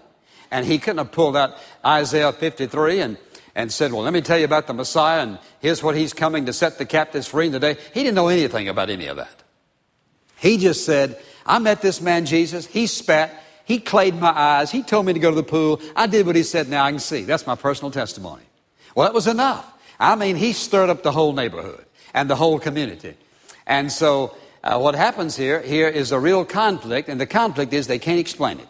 And 0.52 0.68
he 0.68 0.78
couldn't 0.78 1.00
have 1.00 1.12
pulled 1.12 1.36
out 1.36 1.58
Isaiah 1.84 2.32
53 2.32 3.00
and, 3.00 3.18
and 3.56 3.72
said, 3.72 3.92
Well, 3.92 4.04
let 4.04 4.14
me 4.14 4.22
tell 4.22 4.38
you 4.38 4.46
about 4.46 4.68
the 4.68 4.76
Messiah, 4.76 5.24
and 5.24 5.40
here's 5.62 5.82
what 5.82 5.96
he's 5.96 6.14
coming 6.14 6.46
to 6.46 6.54
set 6.54 6.78
the 6.78 6.86
captives 6.86 7.26
free 7.26 7.48
in 7.48 7.54
today. 7.54 7.76
He 7.92 8.04
didn't 8.04 8.14
know 8.14 8.28
anything 8.28 8.70
about 8.70 8.92
any 8.92 9.08
of 9.08 9.18
that. 9.18 9.42
He 10.38 10.58
just 10.58 10.86
said, 10.86 11.20
I 11.46 11.60
met 11.60 11.82
this 11.82 12.02
man, 12.02 12.26
Jesus. 12.26 12.66
He 12.66 12.88
spat. 12.88 13.40
He 13.66 13.80
clayed 13.80 14.16
my 14.16 14.32
eyes. 14.32 14.72
He 14.72 14.84
told 14.84 15.06
me 15.06 15.14
to 15.14 15.20
go 15.20 15.30
to 15.30 15.36
the 15.36 15.44
pool. 15.44 15.82
I 15.96 16.08
did 16.08 16.26
what 16.26 16.36
he 16.36 16.44
said. 16.44 16.70
Now 16.70 16.86
I 16.86 16.92
can 16.92 17.00
see. 17.00 17.24
That's 17.24 17.48
my 17.48 17.56
personal 17.56 17.92
testimony. 17.92 18.44
Well, 18.96 19.08
that 19.08 19.14
was 19.14 19.28
enough. 19.28 19.70
I 20.00 20.16
mean, 20.16 20.36
he 20.36 20.54
stirred 20.54 20.90
up 20.90 21.04
the 21.04 21.12
whole 21.12 21.34
neighborhood 21.34 21.86
and 22.14 22.30
the 22.30 22.36
whole 22.36 22.60
community. 22.60 23.16
And 23.66 23.92
so, 23.92 24.36
uh, 24.64 24.80
what 24.80 24.96
happens 24.96 25.36
here, 25.36 25.62
here 25.62 25.88
is 25.88 26.12
a 26.12 26.20
real 26.20 26.46
conflict, 26.46 27.10
and 27.10 27.20
the 27.20 27.26
conflict 27.26 27.74
is 27.74 27.88
they 27.88 28.00
can't 28.00 28.20
explain 28.20 28.60
it. 28.60 28.68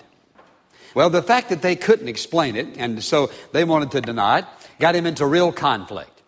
Well, 0.95 1.09
the 1.09 1.23
fact 1.23 1.49
that 1.49 1.61
they 1.61 1.75
couldn't 1.75 2.07
explain 2.07 2.55
it, 2.55 2.77
and 2.77 3.03
so 3.03 3.31
they 3.51 3.63
wanted 3.63 3.91
to 3.91 4.01
deny 4.01 4.39
it, 4.39 4.45
got 4.79 4.95
him 4.95 5.05
into 5.05 5.25
real 5.25 5.51
conflict. 5.51 6.21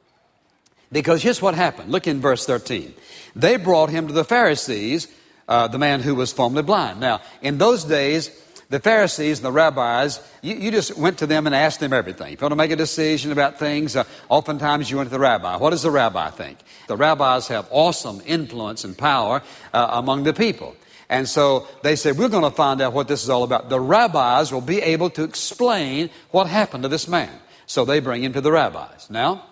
Because 0.91 1.21
here's 1.21 1.41
what 1.41 1.55
happened. 1.55 1.91
Look 1.91 2.07
in 2.07 2.21
verse 2.21 2.45
13. 2.45 2.93
They 3.35 3.57
brought 3.57 3.89
him 3.89 4.07
to 4.07 4.13
the 4.13 4.23
Pharisees 4.23 5.07
uh, 5.47 5.67
the 5.67 5.77
man 5.77 6.01
who 6.01 6.15
was 6.15 6.31
formerly 6.33 6.63
blind. 6.63 6.99
Now, 6.99 7.21
in 7.41 7.57
those 7.57 7.83
days, 7.83 8.29
the 8.69 8.79
Pharisees 8.79 9.39
and 9.39 9.45
the 9.45 9.51
rabbis, 9.51 10.19
you, 10.41 10.55
you, 10.55 10.71
just 10.71 10.97
went 10.97 11.19
to 11.19 11.27
them 11.27 11.45
and 11.45 11.55
asked 11.55 11.79
them 11.79 11.93
everything. 11.93 12.33
If 12.33 12.41
you 12.41 12.45
want 12.45 12.53
to 12.53 12.57
make 12.57 12.71
a 12.71 12.75
decision 12.75 13.31
about 13.31 13.59
things, 13.59 13.95
uh, 13.95 14.05
oftentimes 14.27 14.89
you 14.89 14.97
went 14.97 15.09
to 15.09 15.13
the 15.13 15.19
rabbi. 15.19 15.57
What 15.57 15.69
does 15.69 15.83
the 15.83 15.91
rabbi 15.91 16.31
think? 16.31 16.57
The 16.87 16.97
rabbis 16.97 17.47
have 17.49 17.67
awesome 17.69 18.21
influence 18.25 18.83
and 18.83 18.97
power 18.97 19.43
uh, 19.71 19.87
among 19.91 20.23
the 20.23 20.33
people. 20.33 20.75
And 21.09 21.29
so 21.29 21.67
they 21.83 21.95
said, 21.95 22.17
We're 22.17 22.29
going 22.29 22.49
to 22.49 22.55
find 22.55 22.81
out 22.81 22.93
what 22.93 23.07
this 23.07 23.23
is 23.23 23.29
all 23.29 23.43
about. 23.43 23.69
The 23.69 23.79
rabbis 23.79 24.51
will 24.51 24.61
be 24.61 24.81
able 24.81 25.11
to 25.11 25.23
explain 25.23 26.09
what 26.31 26.47
happened 26.47 26.83
to 26.83 26.89
this 26.89 27.07
man. 27.07 27.31
So 27.67 27.85
they 27.85 27.99
bring 27.99 28.23
him 28.23 28.33
to 28.33 28.41
the 28.41 28.51
rabbis. 28.51 29.09
Now, 29.09 29.45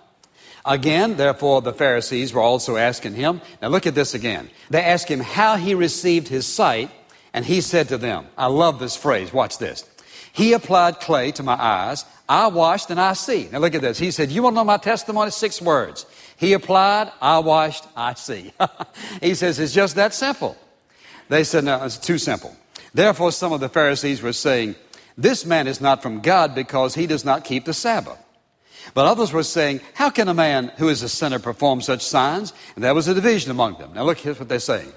again, 0.65 1.17
therefore, 1.17 1.61
the 1.61 1.73
Pharisees 1.73 2.33
were 2.33 2.41
also 2.41 2.77
asking 2.77 3.15
him. 3.15 3.41
Now 3.61 3.69
look 3.69 3.87
at 3.87 3.95
this 3.95 4.13
again. 4.13 4.49
They 4.69 4.81
asked 4.81 5.07
him 5.07 5.19
how 5.19 5.57
he 5.57 5.75
received 5.75 6.27
his 6.27 6.45
sight 6.45 6.91
and 7.33 7.43
he 7.43 7.61
said 7.61 7.89
to 7.89 7.97
them, 7.97 8.27
I 8.37 8.45
love 8.45 8.79
this 8.79 8.95
phrase. 8.95 9.33
Watch 9.33 9.57
this. 9.57 9.85
He 10.33 10.53
applied 10.53 10.99
clay 10.99 11.31
to 11.33 11.43
my 11.43 11.53
eyes. 11.53 12.05
I 12.29 12.47
washed 12.47 12.89
and 12.89 12.99
I 12.99 13.13
see. 13.13 13.49
Now 13.51 13.59
look 13.59 13.75
at 13.75 13.81
this. 13.81 13.99
He 13.99 14.11
said, 14.11 14.31
You 14.31 14.43
want 14.43 14.53
to 14.53 14.57
know 14.57 14.63
my 14.63 14.77
testimony? 14.77 15.31
Six 15.31 15.61
words. 15.61 16.05
He 16.37 16.53
applied, 16.53 17.11
I 17.21 17.39
washed, 17.39 17.85
I 17.95 18.13
see. 18.15 18.53
he 19.21 19.35
says, 19.35 19.59
It's 19.59 19.73
just 19.73 19.95
that 19.95 20.13
simple. 20.13 20.57
They 21.29 21.43
said, 21.43 21.63
No, 21.63 21.83
it's 21.83 21.97
too 21.97 22.17
simple. 22.17 22.55
Therefore, 22.93 23.31
some 23.31 23.53
of 23.53 23.59
the 23.59 23.69
Pharisees 23.69 24.21
were 24.21 24.33
saying, 24.33 24.75
This 25.17 25.45
man 25.45 25.67
is 25.67 25.81
not 25.81 26.01
from 26.01 26.21
God 26.21 26.55
because 26.55 26.95
he 26.95 27.07
does 27.07 27.25
not 27.25 27.43
keep 27.43 27.65
the 27.65 27.73
Sabbath. 27.73 28.22
But 28.93 29.05
others 29.05 29.31
were 29.31 29.43
saying, 29.43 29.81
How 29.93 30.09
can 30.09 30.27
a 30.27 30.33
man 30.33 30.71
who 30.77 30.89
is 30.89 31.01
a 31.03 31.09
sinner 31.09 31.39
perform 31.39 31.81
such 31.81 32.01
signs? 32.01 32.53
And 32.75 32.83
there 32.83 32.93
was 32.93 33.07
a 33.07 33.13
division 33.13 33.51
among 33.51 33.77
them. 33.77 33.93
Now 33.93 34.03
look, 34.03 34.19
here's 34.19 34.39
what 34.39 34.49
they're 34.49 34.59
saying. 34.59 34.91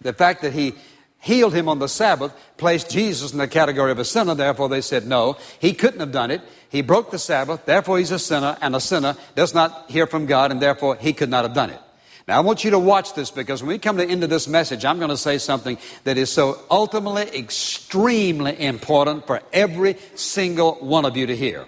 The 0.00 0.12
fact 0.12 0.42
that 0.42 0.52
he 0.52 0.74
healed 1.22 1.54
him 1.54 1.68
on 1.68 1.78
the 1.78 1.88
Sabbath, 1.88 2.34
placed 2.56 2.90
Jesus 2.90 3.32
in 3.32 3.38
the 3.38 3.48
category 3.48 3.92
of 3.92 3.98
a 3.98 4.04
sinner. 4.04 4.34
Therefore, 4.34 4.68
they 4.68 4.80
said, 4.80 5.06
no, 5.06 5.36
he 5.60 5.72
couldn't 5.72 6.00
have 6.00 6.12
done 6.12 6.32
it. 6.32 6.42
He 6.68 6.82
broke 6.82 7.10
the 7.10 7.18
Sabbath. 7.18 7.64
Therefore, 7.64 7.98
he's 7.98 8.10
a 8.10 8.18
sinner, 8.18 8.58
and 8.60 8.74
a 8.74 8.80
sinner 8.80 9.16
does 9.36 9.54
not 9.54 9.88
hear 9.88 10.06
from 10.06 10.26
God, 10.26 10.50
and 10.50 10.60
therefore, 10.60 10.96
he 10.96 11.12
could 11.12 11.30
not 11.30 11.44
have 11.44 11.54
done 11.54 11.70
it. 11.70 11.80
Now, 12.26 12.38
I 12.38 12.40
want 12.40 12.64
you 12.64 12.72
to 12.72 12.78
watch 12.78 13.14
this 13.14 13.30
because 13.30 13.62
when 13.62 13.68
we 13.68 13.78
come 13.78 13.96
to 13.98 14.04
the 14.04 14.10
end 14.10 14.22
of 14.22 14.30
this 14.30 14.46
message, 14.46 14.84
I'm 14.84 14.98
going 14.98 15.10
to 15.10 15.16
say 15.16 15.38
something 15.38 15.78
that 16.04 16.18
is 16.18 16.30
so 16.30 16.60
ultimately 16.70 17.22
extremely 17.38 18.60
important 18.60 19.26
for 19.26 19.42
every 19.52 19.96
single 20.14 20.74
one 20.74 21.04
of 21.04 21.16
you 21.16 21.26
to 21.26 21.36
hear. 21.36 21.66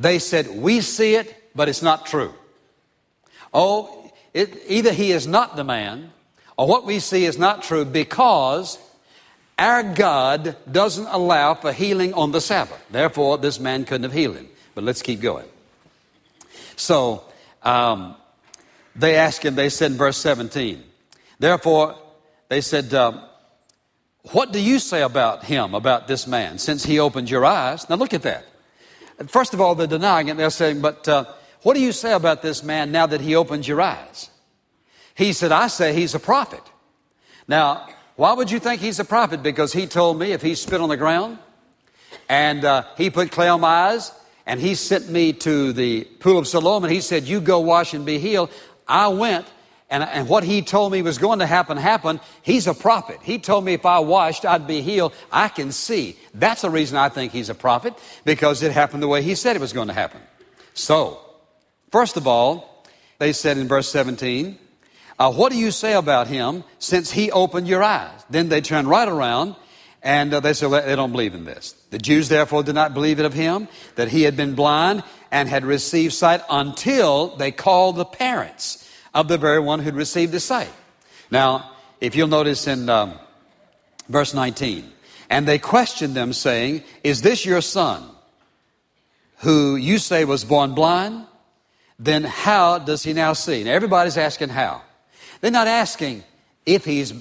They 0.00 0.18
said, 0.18 0.48
We 0.48 0.80
see 0.80 1.14
it, 1.14 1.50
but 1.54 1.68
it's 1.68 1.82
not 1.82 2.06
true. 2.06 2.32
Oh, 3.52 4.10
it, 4.32 4.62
either 4.66 4.92
he 4.92 5.12
is 5.12 5.26
not 5.26 5.56
the 5.56 5.64
man, 5.64 6.10
or 6.56 6.66
what 6.66 6.86
we 6.86 7.00
see 7.00 7.26
is 7.26 7.36
not 7.36 7.62
true 7.62 7.84
because 7.84 8.78
our 9.58 9.82
God 9.82 10.56
doesn't 10.70 11.06
allow 11.06 11.52
for 11.52 11.70
healing 11.70 12.14
on 12.14 12.32
the 12.32 12.40
Sabbath. 12.40 12.82
Therefore, 12.90 13.36
this 13.36 13.60
man 13.60 13.84
couldn't 13.84 14.04
have 14.04 14.12
healed 14.14 14.36
him. 14.36 14.48
But 14.74 14.84
let's 14.84 15.02
keep 15.02 15.20
going. 15.20 15.48
So, 16.76 17.24
um, 17.62 18.16
they 18.96 19.16
asked 19.16 19.44
him, 19.44 19.54
they 19.54 19.68
said 19.68 19.90
in 19.92 19.98
verse 19.98 20.16
17, 20.16 20.82
therefore, 21.38 21.96
they 22.48 22.62
said, 22.62 22.94
uh, 22.94 23.20
What 24.32 24.50
do 24.50 24.60
you 24.60 24.78
say 24.78 25.02
about 25.02 25.44
him, 25.44 25.74
about 25.74 26.08
this 26.08 26.26
man, 26.26 26.56
since 26.56 26.86
he 26.86 26.98
opened 26.98 27.28
your 27.28 27.44
eyes? 27.44 27.88
Now 27.90 27.96
look 27.96 28.14
at 28.14 28.22
that. 28.22 28.46
First 29.28 29.54
of 29.54 29.60
all, 29.60 29.74
they're 29.74 29.86
denying 29.86 30.28
it. 30.28 30.36
They're 30.36 30.50
saying, 30.50 30.80
But 30.80 31.08
uh, 31.08 31.24
what 31.62 31.74
do 31.74 31.80
you 31.80 31.92
say 31.92 32.12
about 32.12 32.42
this 32.42 32.62
man 32.62 32.90
now 32.90 33.06
that 33.06 33.20
he 33.20 33.34
opened 33.36 33.66
your 33.66 33.80
eyes? 33.80 34.30
He 35.14 35.32
said, 35.32 35.52
I 35.52 35.66
say 35.66 35.92
he's 35.92 36.14
a 36.14 36.20
prophet. 36.20 36.62
Now, 37.46 37.88
why 38.16 38.32
would 38.32 38.50
you 38.50 38.58
think 38.58 38.80
he's 38.80 38.98
a 38.98 39.04
prophet? 39.04 39.42
Because 39.42 39.72
he 39.72 39.86
told 39.86 40.18
me 40.18 40.32
if 40.32 40.40
he 40.40 40.54
spit 40.54 40.80
on 40.80 40.88
the 40.88 40.96
ground 40.96 41.38
and 42.28 42.64
uh, 42.64 42.84
he 42.96 43.10
put 43.10 43.30
clay 43.30 43.48
on 43.48 43.60
my 43.60 43.90
eyes 43.90 44.12
and 44.46 44.60
he 44.60 44.74
sent 44.74 45.10
me 45.10 45.32
to 45.34 45.72
the 45.72 46.04
pool 46.20 46.38
of 46.38 46.46
Siloam 46.46 46.84
and 46.84 46.92
he 46.92 47.00
said, 47.00 47.24
You 47.24 47.40
go 47.40 47.60
wash 47.60 47.92
and 47.92 48.06
be 48.06 48.18
healed. 48.18 48.50
I 48.88 49.08
went 49.08 49.46
and, 49.90 50.04
and 50.04 50.28
what 50.28 50.44
he 50.44 50.62
told 50.62 50.92
me 50.92 51.02
was 51.02 51.18
going 51.18 51.40
to 51.40 51.46
happen 51.46 51.76
happened. 51.76 52.20
He's 52.42 52.68
a 52.68 52.74
prophet. 52.74 53.18
He 53.22 53.38
told 53.38 53.64
me 53.64 53.74
if 53.74 53.84
I 53.84 53.98
washed, 53.98 54.44
I'd 54.46 54.66
be 54.66 54.82
healed. 54.82 55.12
I 55.32 55.48
can 55.48 55.72
see. 55.72 56.16
That's 56.32 56.62
the 56.62 56.70
reason 56.70 56.96
I 56.96 57.08
think 57.08 57.32
he's 57.32 57.48
a 57.48 57.56
prophet 57.56 57.94
because 58.24 58.62
it 58.62 58.70
happened 58.70 59.02
the 59.02 59.08
way 59.08 59.22
he 59.22 59.34
said 59.34 59.56
it 59.56 59.60
was 59.60 59.72
going 59.72 59.88
to 59.88 59.94
happen. 59.94 60.20
So, 60.74 61.20
first 61.90 62.16
of 62.16 62.28
all, 62.28 62.86
they 63.18 63.32
said 63.32 63.58
in 63.58 63.66
verse 63.66 63.90
17, 63.90 64.56
uh, 65.18 65.32
What 65.32 65.50
do 65.50 65.58
you 65.58 65.72
say 65.72 65.94
about 65.94 66.28
him 66.28 66.62
since 66.78 67.10
he 67.10 67.32
opened 67.32 67.66
your 67.66 67.82
eyes? 67.82 68.24
Then 68.30 68.48
they 68.48 68.60
turned 68.60 68.88
right 68.88 69.08
around 69.08 69.56
and 70.02 70.32
uh, 70.32 70.38
they 70.38 70.52
said 70.52 70.68
they 70.68 70.94
don't 70.96 71.10
believe 71.10 71.34
in 71.34 71.44
this. 71.44 71.74
The 71.90 71.98
Jews 71.98 72.28
therefore 72.28 72.62
did 72.62 72.76
not 72.76 72.94
believe 72.94 73.18
it 73.18 73.26
of 73.26 73.34
him 73.34 73.66
that 73.96 74.08
he 74.08 74.22
had 74.22 74.36
been 74.36 74.54
blind 74.54 75.02
and 75.32 75.48
had 75.48 75.64
received 75.64 76.14
sight 76.14 76.42
until 76.48 77.36
they 77.36 77.50
called 77.50 77.96
the 77.96 78.04
parents 78.04 78.86
of 79.14 79.28
the 79.28 79.38
very 79.38 79.60
one 79.60 79.80
who'd 79.80 79.94
received 79.94 80.32
the 80.32 80.40
sight. 80.40 80.72
Now, 81.30 81.72
if 82.00 82.14
you'll 82.14 82.28
notice 82.28 82.66
in 82.66 82.88
um, 82.88 83.14
verse 84.08 84.34
19, 84.34 84.90
and 85.28 85.46
they 85.46 85.58
questioned 85.58 86.14
them, 86.14 86.32
saying, 86.32 86.82
Is 87.04 87.22
this 87.22 87.46
your 87.46 87.60
son, 87.60 88.04
who 89.38 89.76
you 89.76 89.98
say 89.98 90.24
was 90.24 90.44
born 90.44 90.74
blind? 90.74 91.26
Then 91.98 92.24
how 92.24 92.78
does 92.78 93.02
he 93.02 93.12
now 93.12 93.34
see? 93.34 93.64
Now, 93.64 93.72
everybody's 93.72 94.16
asking 94.16 94.48
how. 94.48 94.82
They're 95.40 95.50
not 95.50 95.68
asking 95.68 96.24
if 96.66 96.84
he's 96.84 97.12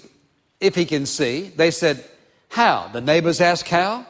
if 0.60 0.76
he 0.76 0.86
can 0.86 1.06
see. 1.06 1.50
They 1.56 1.72
said, 1.72 2.04
how? 2.50 2.90
The 2.92 3.02
neighbors 3.02 3.42
ask 3.42 3.68
how. 3.68 4.06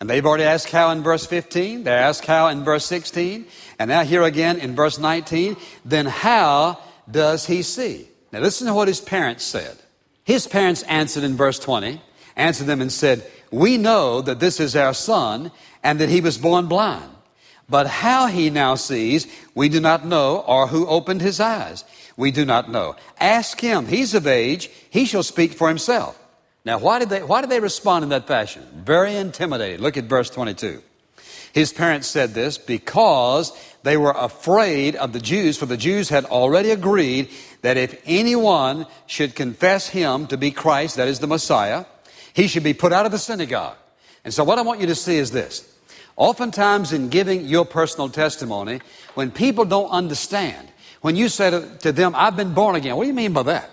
And 0.00 0.08
they've 0.08 0.24
already 0.24 0.44
asked 0.44 0.70
how 0.70 0.90
in 0.90 1.02
verse 1.02 1.26
15. 1.26 1.84
They 1.84 1.90
asked 1.90 2.24
how 2.24 2.48
in 2.48 2.64
verse 2.64 2.84
16. 2.86 3.46
And 3.78 3.88
now 3.88 4.04
here 4.04 4.22
again 4.22 4.58
in 4.58 4.76
verse 4.76 4.98
19. 4.98 5.56
Then 5.84 6.06
how 6.06 6.78
does 7.10 7.46
he 7.46 7.62
see? 7.62 8.08
Now 8.32 8.40
listen 8.40 8.66
to 8.66 8.74
what 8.74 8.88
his 8.88 9.00
parents 9.00 9.44
said. 9.44 9.76
His 10.24 10.46
parents 10.46 10.82
answered 10.84 11.24
in 11.24 11.36
verse 11.36 11.58
20, 11.58 12.00
answered 12.36 12.66
them 12.66 12.80
and 12.80 12.92
said, 12.92 13.24
We 13.50 13.78
know 13.78 14.20
that 14.20 14.40
this 14.40 14.60
is 14.60 14.76
our 14.76 14.94
son 14.94 15.50
and 15.82 16.00
that 16.00 16.10
he 16.10 16.20
was 16.20 16.36
born 16.36 16.66
blind. 16.66 17.10
But 17.70 17.86
how 17.86 18.26
he 18.26 18.50
now 18.50 18.74
sees, 18.74 19.26
we 19.54 19.68
do 19.68 19.80
not 19.80 20.06
know, 20.06 20.38
or 20.46 20.68
who 20.68 20.86
opened 20.86 21.20
his 21.20 21.38
eyes 21.38 21.84
we 22.18 22.32
do 22.32 22.44
not 22.44 22.68
know. 22.68 22.96
Ask 23.18 23.60
him. 23.60 23.86
He's 23.86 24.12
of 24.12 24.26
age. 24.26 24.68
He 24.90 25.06
shall 25.06 25.22
speak 25.22 25.52
for 25.52 25.68
himself. 25.68 26.20
Now, 26.64 26.78
why 26.78 26.98
did 26.98 27.08
they, 27.08 27.22
why 27.22 27.40
did 27.40 27.48
they 27.48 27.60
respond 27.60 28.02
in 28.02 28.08
that 28.10 28.26
fashion? 28.26 28.66
Very 28.74 29.14
intimidated. 29.14 29.80
Look 29.80 29.96
at 29.96 30.04
verse 30.04 30.28
22. 30.28 30.82
His 31.52 31.72
parents 31.72 32.06
said 32.06 32.34
this 32.34 32.58
because 32.58 33.52
they 33.82 33.96
were 33.96 34.14
afraid 34.16 34.96
of 34.96 35.12
the 35.12 35.20
Jews, 35.20 35.56
for 35.56 35.66
the 35.66 35.76
Jews 35.76 36.08
had 36.08 36.24
already 36.26 36.70
agreed 36.70 37.28
that 37.62 37.76
if 37.76 38.00
anyone 38.04 38.86
should 39.06 39.34
confess 39.34 39.88
him 39.88 40.26
to 40.28 40.36
be 40.36 40.50
Christ, 40.50 40.96
that 40.96 41.08
is 41.08 41.20
the 41.20 41.26
Messiah, 41.26 41.84
he 42.32 42.46
should 42.48 42.64
be 42.64 42.74
put 42.74 42.92
out 42.92 43.06
of 43.06 43.12
the 43.12 43.18
synagogue. 43.18 43.76
And 44.24 44.34
so, 44.34 44.44
what 44.44 44.58
I 44.58 44.62
want 44.62 44.80
you 44.80 44.86
to 44.88 44.94
see 44.94 45.16
is 45.16 45.30
this. 45.30 45.66
Oftentimes, 46.16 46.92
in 46.92 47.08
giving 47.08 47.46
your 47.46 47.64
personal 47.64 48.08
testimony, 48.08 48.80
when 49.14 49.30
people 49.30 49.64
don't 49.64 49.88
understand, 49.90 50.68
when 51.00 51.16
you 51.16 51.28
say 51.28 51.50
to, 51.50 51.78
to 51.78 51.92
them, 51.92 52.12
I've 52.16 52.36
been 52.36 52.54
born 52.54 52.74
again, 52.74 52.96
what 52.96 53.04
do 53.04 53.08
you 53.08 53.14
mean 53.14 53.32
by 53.32 53.44
that? 53.44 53.70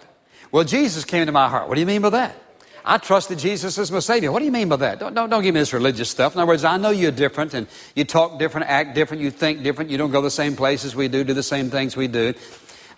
Well, 0.51 0.63
Jesus 0.63 1.03
came 1.03 1.21
into 1.21 1.31
my 1.31 1.49
heart. 1.49 1.67
What 1.67 1.75
do 1.75 1.81
you 1.81 1.87
mean 1.87 2.01
by 2.01 2.11
that? 2.11 2.39
I 2.87 2.99
trusted 2.99 3.39
Jesus 3.39 3.79
as 3.79 3.91
my 3.91 3.97
Savior. 3.97 4.31
What 4.31 4.39
do 4.39 4.45
you 4.45 4.51
mean 4.51 4.69
by 4.69 4.75
that? 4.75 4.99
Don't, 4.99 5.15
don't, 5.15 5.27
don't 5.27 5.41
give 5.41 5.55
me 5.55 5.59
this 5.59 5.73
religious 5.73 6.07
stuff. 6.07 6.35
In 6.35 6.39
other 6.39 6.47
words, 6.47 6.63
I 6.63 6.77
know 6.77 6.91
you're 6.91 7.11
different 7.11 7.55
and 7.55 7.65
you 7.95 8.05
talk 8.05 8.37
different, 8.37 8.69
act 8.69 8.93
different, 8.93 9.23
you 9.23 9.31
think 9.31 9.63
different, 9.63 9.89
you 9.89 9.97
don't 9.97 10.11
go 10.11 10.21
the 10.21 10.29
same 10.29 10.55
places 10.55 10.95
we 10.95 11.07
do, 11.07 11.23
do 11.23 11.33
the 11.33 11.41
same 11.41 11.71
things 11.71 11.97
we 11.97 12.07
do. 12.07 12.35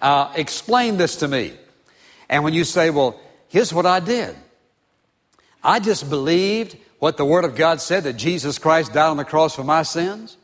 Uh, 0.02 0.34
explain 0.36 0.98
this 0.98 1.16
to 1.18 1.28
me. 1.30 1.54
And 2.28 2.44
when 2.44 2.54
you 2.54 2.66
say, 2.66 2.90
well, 2.90 3.18
here's 3.48 3.74
what 3.74 3.86
I 3.86 4.02
did. 4.02 4.36
I 5.64 5.80
just 5.80 6.10
believed 6.10 6.76
what 7.00 7.16
the 7.16 7.26
Word 7.26 7.46
of 7.46 7.56
God 7.56 7.80
said 7.80 8.04
that 8.04 8.14
Jesus 8.14 8.60
Christ 8.60 8.92
died 8.92 9.10
on 9.10 9.18
the 9.18 9.26
cross 9.26 9.56
for 9.56 9.64
my 9.64 9.84
sins. 9.84 10.36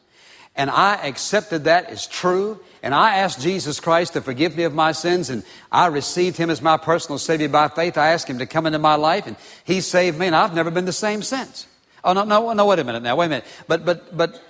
And 0.56 0.70
I 0.70 0.96
accepted 0.96 1.64
that 1.64 1.90
as 1.90 2.06
true 2.08 2.60
and 2.84 2.94
I 2.94 3.20
asked 3.20 3.40
Jesus 3.40 3.80
Christ 3.80 4.14
to 4.14 4.22
forgive 4.22 4.58
me 4.58 4.64
of 4.64 4.74
my 4.74 4.92
sins, 4.92 5.30
and 5.30 5.44
I 5.72 5.88
received 5.88 6.36
Him 6.36 6.50
as 6.50 6.62
my 6.62 6.76
personal 6.76 7.18
Savior 7.18 7.48
by 7.48 7.70
faith. 7.70 7.98
I 7.98 8.12
asked 8.12 8.30
Him 8.30 8.40
to 8.40 8.46
come 8.46 8.66
into 8.66 8.78
my 8.78 8.96
life, 8.96 9.26
and 9.26 9.38
He 9.64 9.80
saved 9.80 10.20
me, 10.20 10.28
and 10.28 10.36
I've 10.36 10.54
never 10.54 10.70
been 10.70 10.84
the 10.84 10.92
same 10.92 11.24
since. 11.24 11.66
Oh, 12.04 12.12
no, 12.12 12.26
no, 12.26 12.52
no, 12.52 12.66
wait 12.66 12.80
a 12.80 12.84
minute 12.84 13.02
now, 13.02 13.16
wait 13.16 13.28
a 13.28 13.30
minute. 13.30 13.46
But, 13.70 13.86
but, 13.86 14.16
but 14.16 14.44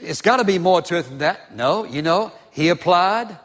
it's 0.00 0.20
got 0.20 0.38
to 0.38 0.44
be 0.44 0.58
more 0.58 0.82
to 0.82 0.98
it 0.98 1.02
than 1.04 1.18
that. 1.18 1.54
No, 1.54 1.84
you 1.84 2.02
know, 2.02 2.32
He 2.50 2.70
applied, 2.70 3.38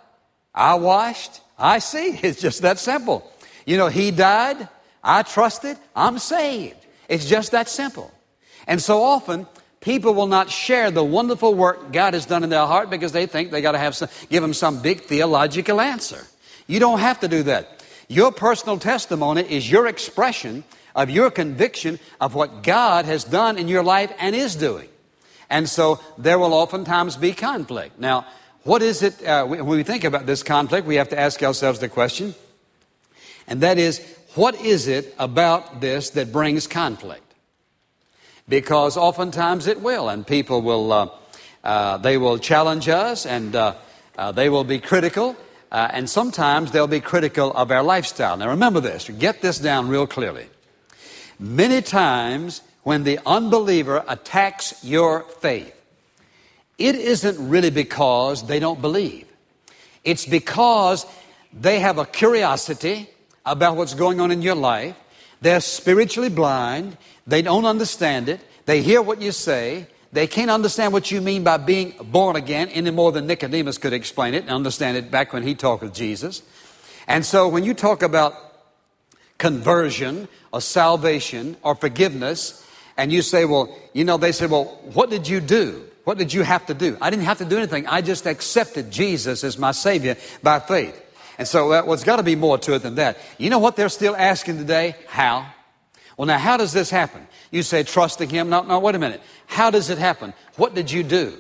I 0.56 0.74
washed, 0.74 1.40
I 1.60 1.78
see. 1.78 2.20
It's 2.24 2.42
just 2.42 2.64
that 2.64 2.80
simple. 2.80 3.32
You 3.68 3.78
know, 3.78 3.90
He 3.90 4.10
died, 4.10 4.68
I 5.04 5.22
trusted, 5.22 5.78
I'm 5.96 6.18
saved. 6.18 6.84
It's 7.08 7.30
just 7.30 7.52
that 7.52 7.70
simple. 7.70 8.12
And 8.66 8.82
so 8.82 9.04
often, 9.04 9.46
people 9.82 10.14
will 10.14 10.28
not 10.28 10.50
share 10.50 10.90
the 10.92 11.04
wonderful 11.04 11.54
work 11.54 11.92
God 11.92 12.14
has 12.14 12.26
done 12.26 12.44
in 12.44 12.50
their 12.50 12.66
heart 12.66 12.90
because 12.90 13.12
they 13.12 13.26
think 13.26 13.52
they 13.52 13.62
got 13.62 13.74
to 13.74 13.80
have 13.80 13.96
some, 13.96 14.10
give 14.30 14.42
them 14.42 14.54
some 14.54 14.82
big 14.82 15.02
theological 15.02 15.82
answer. 15.82 16.26
You 16.68 16.80
don't 16.80 17.00
have 17.00 17.20
to 17.20 17.28
do 17.28 17.44
that. 17.44 17.84
Your 18.08 18.32
personal 18.32 18.78
testimony 18.78 19.42
is 19.42 19.70
your 19.70 19.88
expression 19.88 20.64
of 20.96 21.10
your 21.10 21.32
conviction 21.32 22.00
of 22.20 22.36
what 22.36 22.64
God 22.64 23.06
has 23.06 23.24
done 23.24 23.58
in 23.58 23.68
your 23.68 23.84
life 23.84 24.14
and 24.20 24.36
is 24.36 24.56
doing. 24.56 24.90
And 25.50 25.68
so 25.68 26.00
there 26.18 26.40
will 26.40 26.54
oftentimes 26.54 27.18
be 27.18 27.34
conflict. 27.34 28.00
Now, 28.00 28.26
what 28.64 28.82
is 28.82 29.02
it, 29.02 29.26
uh, 29.26 29.46
when 29.46 29.66
we 29.66 29.84
think 29.84 30.04
about 30.04 30.26
this 30.26 30.44
conflict, 30.44 30.86
we 30.86 30.96
have 30.96 31.10
to 31.10 31.20
ask 31.20 31.42
ourselves 31.42 31.80
the 31.80 31.90
question, 31.90 32.36
and 33.48 33.62
that 33.62 33.78
is, 33.78 34.00
what 34.36 34.56
is 34.62 34.88
it 34.88 35.14
about 35.18 35.82
this 35.82 36.12
that 36.12 36.32
brings 36.32 36.68
conflict? 36.68 37.31
Because 38.52 38.98
oftentimes 38.98 39.66
it 39.66 39.80
will, 39.80 40.10
and 40.10 40.28
people 40.28 40.62
will, 40.62 40.92
uh, 40.92 41.10
uh, 41.64 41.98
they 42.00 42.18
will 42.18 42.38
challenge 42.38 42.90
us, 42.90 43.26
and 43.26 43.56
uh, 43.56 43.76
uh, 44.18 44.34
they 44.34 44.50
will 44.50 44.66
be 44.66 44.78
critical, 44.78 45.38
uh, 45.72 45.88
and 45.94 46.10
sometimes 46.10 46.72
they'll 46.72 46.86
be 46.86 47.00
critical 47.00 47.54
of 47.54 47.72
our 47.72 47.82
lifestyle. 47.82 48.36
Now 48.36 48.50
remember 48.50 48.82
this, 48.82 49.08
get 49.08 49.42
this 49.42 49.58
down 49.58 49.88
real 49.88 50.06
clearly. 50.06 50.48
Many 51.40 51.82
times 51.82 52.62
when 52.84 53.06
the 53.06 53.20
unbeliever 53.26 54.04
attacks 54.06 54.84
your 54.84 55.22
faith, 55.40 55.74
it 56.78 56.96
isn't 56.96 57.50
really 57.50 57.70
because 57.70 58.46
they 58.48 58.60
don't 58.60 58.82
believe. 58.82 59.28
It's 60.04 60.26
because 60.26 61.06
they 61.54 61.80
have 61.80 62.00
a 62.00 62.06
curiosity 62.06 63.10
about 63.46 63.78
what's 63.78 63.94
going 63.94 64.20
on 64.20 64.30
in 64.30 64.42
your 64.42 64.56
life. 64.56 64.98
They're 65.42 65.60
spiritually 65.60 66.30
blind. 66.30 66.98
They 67.28 67.42
don't 67.42 67.66
understand 67.66 68.30
it. 68.30 68.40
They 68.66 68.82
hear 68.82 69.02
what 69.02 69.22
you 69.22 69.32
say. 69.32 69.88
They 70.14 70.28
can't 70.28 70.52
understand 70.52 70.94
what 70.94 71.10
you 71.10 71.22
mean 71.22 71.44
by 71.44 71.58
being 71.58 71.96
born 72.04 72.36
again 72.36 72.70
any 72.70 72.92
more 72.92 73.12
than 73.12 73.28
Nicodemus 73.28 73.78
could 73.78 73.94
explain 73.94 74.34
it 74.34 74.44
and 74.44 74.52
understand 74.52 74.98
it 74.98 75.10
back 75.10 75.34
when 75.34 75.44
he 75.44 75.56
talked 75.56 75.84
with 75.84 75.94
Jesus. 75.94 76.44
And 77.08 77.26
so 77.26 77.48
when 77.48 77.64
you 77.64 77.74
talk 77.74 78.04
about 78.04 78.34
conversion 79.38 80.28
or 80.52 80.62
salvation 80.62 81.58
or 81.64 81.76
forgiveness, 81.76 82.68
and 82.98 83.12
you 83.12 83.22
say, 83.22 83.46
well, 83.46 83.76
you 83.94 84.04
know, 84.04 84.18
they 84.18 84.32
say, 84.32 84.46
well, 84.46 84.66
what 84.94 85.10
did 85.10 85.28
you 85.28 85.40
do? 85.40 85.84
What 86.04 86.18
did 86.18 86.34
you 86.34 86.44
have 86.44 86.66
to 86.68 86.74
do? 86.74 86.98
I 87.02 87.10
didn't 87.10 87.26
have 87.26 87.38
to 87.40 87.46
do 87.46 87.58
anything. 87.58 87.88
I 87.88 88.02
just 88.02 88.26
accepted 88.26 88.92
Jesus 88.92 89.44
as 89.44 89.58
my 89.58 89.72
Savior 89.72 90.18
by 90.44 90.60
faith. 90.60 91.00
And 91.42 91.48
so, 91.48 91.70
well, 91.70 91.94
it's 91.94 92.04
got 92.04 92.18
to 92.18 92.24
be 92.24 92.36
more 92.36 92.60
to 92.60 92.76
it 92.76 92.84
than 92.84 92.94
that. 92.96 93.18
You 93.40 93.50
know 93.50 93.58
what 93.58 93.76
they're 93.76 93.90
still 93.90 94.16
asking 94.16 94.60
today? 94.60 94.96
How? 95.08 95.52
Well, 96.16 96.28
now, 96.28 96.38
how 96.38 96.56
does 96.56 96.72
this 96.72 96.92
happen? 96.92 97.28
You 97.50 97.64
say 97.64 97.82
trusting 97.82 98.30
Him. 98.30 98.50
No, 98.50 98.62
no, 98.62 98.78
wait 98.78 98.94
a 98.94 99.00
minute. 99.00 99.22
How 99.48 99.72
does 99.72 99.90
it 99.90 99.98
happen? 99.98 100.36
What 100.58 100.76
did 100.76 100.92
you 100.92 101.02
do? 101.02 101.34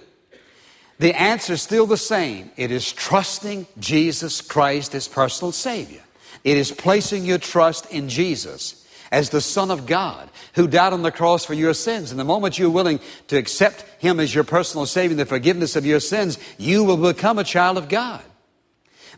The 0.98 1.13
answer 1.13 1.53
is 1.53 1.62
still 1.62 1.86
the 1.86 1.98
same. 1.98 2.50
It 2.58 2.72
is 2.72 2.91
trusting 2.91 3.67
Jesus 3.77 4.41
Christ 4.41 4.96
as 4.96 5.08
personal 5.08 5.51
Savior. 5.51 6.01
It 6.43 6.58
is 6.58 6.72
placing 6.72 7.24
your 7.25 7.38
trust 7.38 7.91
in 7.91 8.10
Jesus 8.10 8.84
as 9.12 9.29
the 9.29 9.39
Son 9.39 9.70
of 9.70 9.86
God 9.86 10.31
who 10.55 10.67
died 10.67 10.93
on 10.93 11.03
the 11.03 11.12
cross 11.12 11.46
for 11.46 11.53
your 11.53 11.75
sins. 11.75 12.10
And 12.10 12.20
the 12.20 12.24
moment 12.24 12.58
you're 12.58 12.72
willing 12.72 13.00
to 13.27 13.38
accept 13.38 13.86
Him 14.00 14.20
as 14.20 14.34
your 14.34 14.46
personal 14.46 14.88
Savior, 14.88 15.15
the 15.15 15.27
forgiveness 15.27 15.75
of 15.75 15.86
your 15.86 16.00
sins, 16.00 16.39
you 16.58 16.84
will 16.84 16.98
become 16.98 17.38
a 17.38 17.43
child 17.43 17.77
of 17.77 17.88
God. 17.88 18.24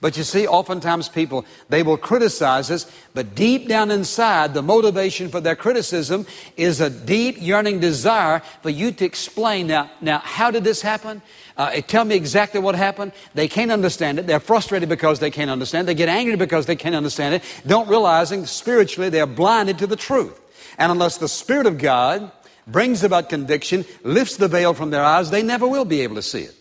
But 0.03 0.17
you 0.17 0.23
see, 0.25 0.45
oftentimes 0.45 1.07
people, 1.07 1.45
they 1.69 1.81
will 1.81 1.95
criticize 1.95 2.69
us, 2.69 2.91
but 3.13 3.35
deep 3.35 3.69
down 3.69 3.89
inside, 3.89 4.53
the 4.53 4.61
motivation 4.61 5.29
for 5.29 5.39
their 5.39 5.55
criticism 5.55 6.27
is 6.57 6.81
a 6.81 6.89
deep 6.89 7.37
yearning 7.39 7.79
desire 7.79 8.41
for 8.61 8.69
you 8.69 8.91
to 8.91 9.05
explain 9.05 9.67
now, 9.67 9.89
now 10.01 10.17
how 10.17 10.51
did 10.51 10.65
this 10.65 10.81
happen? 10.81 11.21
Uh, 11.55 11.79
tell 11.87 12.03
me 12.03 12.15
exactly 12.15 12.59
what 12.59 12.75
happened. 12.75 13.13
They 13.33 13.47
can't 13.47 13.71
understand 13.71 14.19
it. 14.19 14.27
They're 14.27 14.41
frustrated 14.41 14.89
because 14.89 15.19
they 15.19 15.31
can't 15.31 15.49
understand 15.49 15.85
it. 15.85 15.95
They 15.95 15.95
get 15.95 16.09
angry 16.09 16.35
because 16.35 16.65
they 16.65 16.75
can't 16.75 16.95
understand 16.95 17.35
it, 17.35 17.43
don't 17.65 17.87
realizing 17.87 18.45
spiritually 18.45 19.09
they're 19.09 19.25
blinded 19.25 19.77
to 19.77 19.87
the 19.87 19.95
truth. 19.95 20.37
And 20.77 20.91
unless 20.91 21.15
the 21.15 21.29
Spirit 21.29 21.65
of 21.65 21.77
God 21.77 22.29
brings 22.67 23.05
about 23.05 23.29
conviction, 23.29 23.85
lifts 24.03 24.35
the 24.35 24.49
veil 24.49 24.73
from 24.73 24.89
their 24.89 25.05
eyes, 25.05 25.31
they 25.31 25.43
never 25.43 25.65
will 25.65 25.85
be 25.85 26.01
able 26.01 26.15
to 26.15 26.21
see 26.21 26.41
it. 26.41 26.55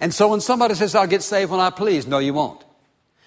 And 0.00 0.12
so 0.12 0.28
when 0.28 0.40
somebody 0.40 0.74
says, 0.74 0.94
I'll 0.94 1.06
get 1.06 1.22
saved 1.22 1.50
when 1.50 1.60
I 1.60 1.70
please, 1.70 2.06
no, 2.06 2.18
you 2.18 2.34
won't. 2.34 2.64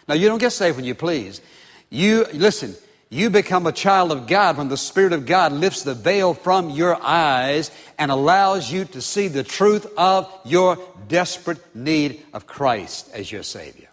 Now, 0.07 0.15
you 0.15 0.27
don't 0.27 0.39
get 0.39 0.51
saved 0.51 0.77
when 0.77 0.85
you 0.85 0.95
please. 0.95 1.41
You, 1.89 2.25
listen, 2.33 2.75
you 3.09 3.29
become 3.29 3.65
a 3.67 3.71
child 3.71 4.11
of 4.11 4.27
God 4.27 4.57
when 4.57 4.67
the 4.67 4.77
Spirit 4.77 5.13
of 5.13 5.25
God 5.25 5.53
lifts 5.53 5.83
the 5.83 5.93
veil 5.93 6.33
from 6.33 6.69
your 6.69 7.01
eyes 7.01 7.71
and 7.97 8.11
allows 8.11 8.71
you 8.71 8.85
to 8.85 9.01
see 9.01 9.27
the 9.27 9.43
truth 9.43 9.87
of 9.97 10.31
your 10.43 10.77
desperate 11.07 11.75
need 11.75 12.23
of 12.33 12.47
Christ 12.47 13.09
as 13.13 13.31
your 13.31 13.43
Savior. 13.43 13.87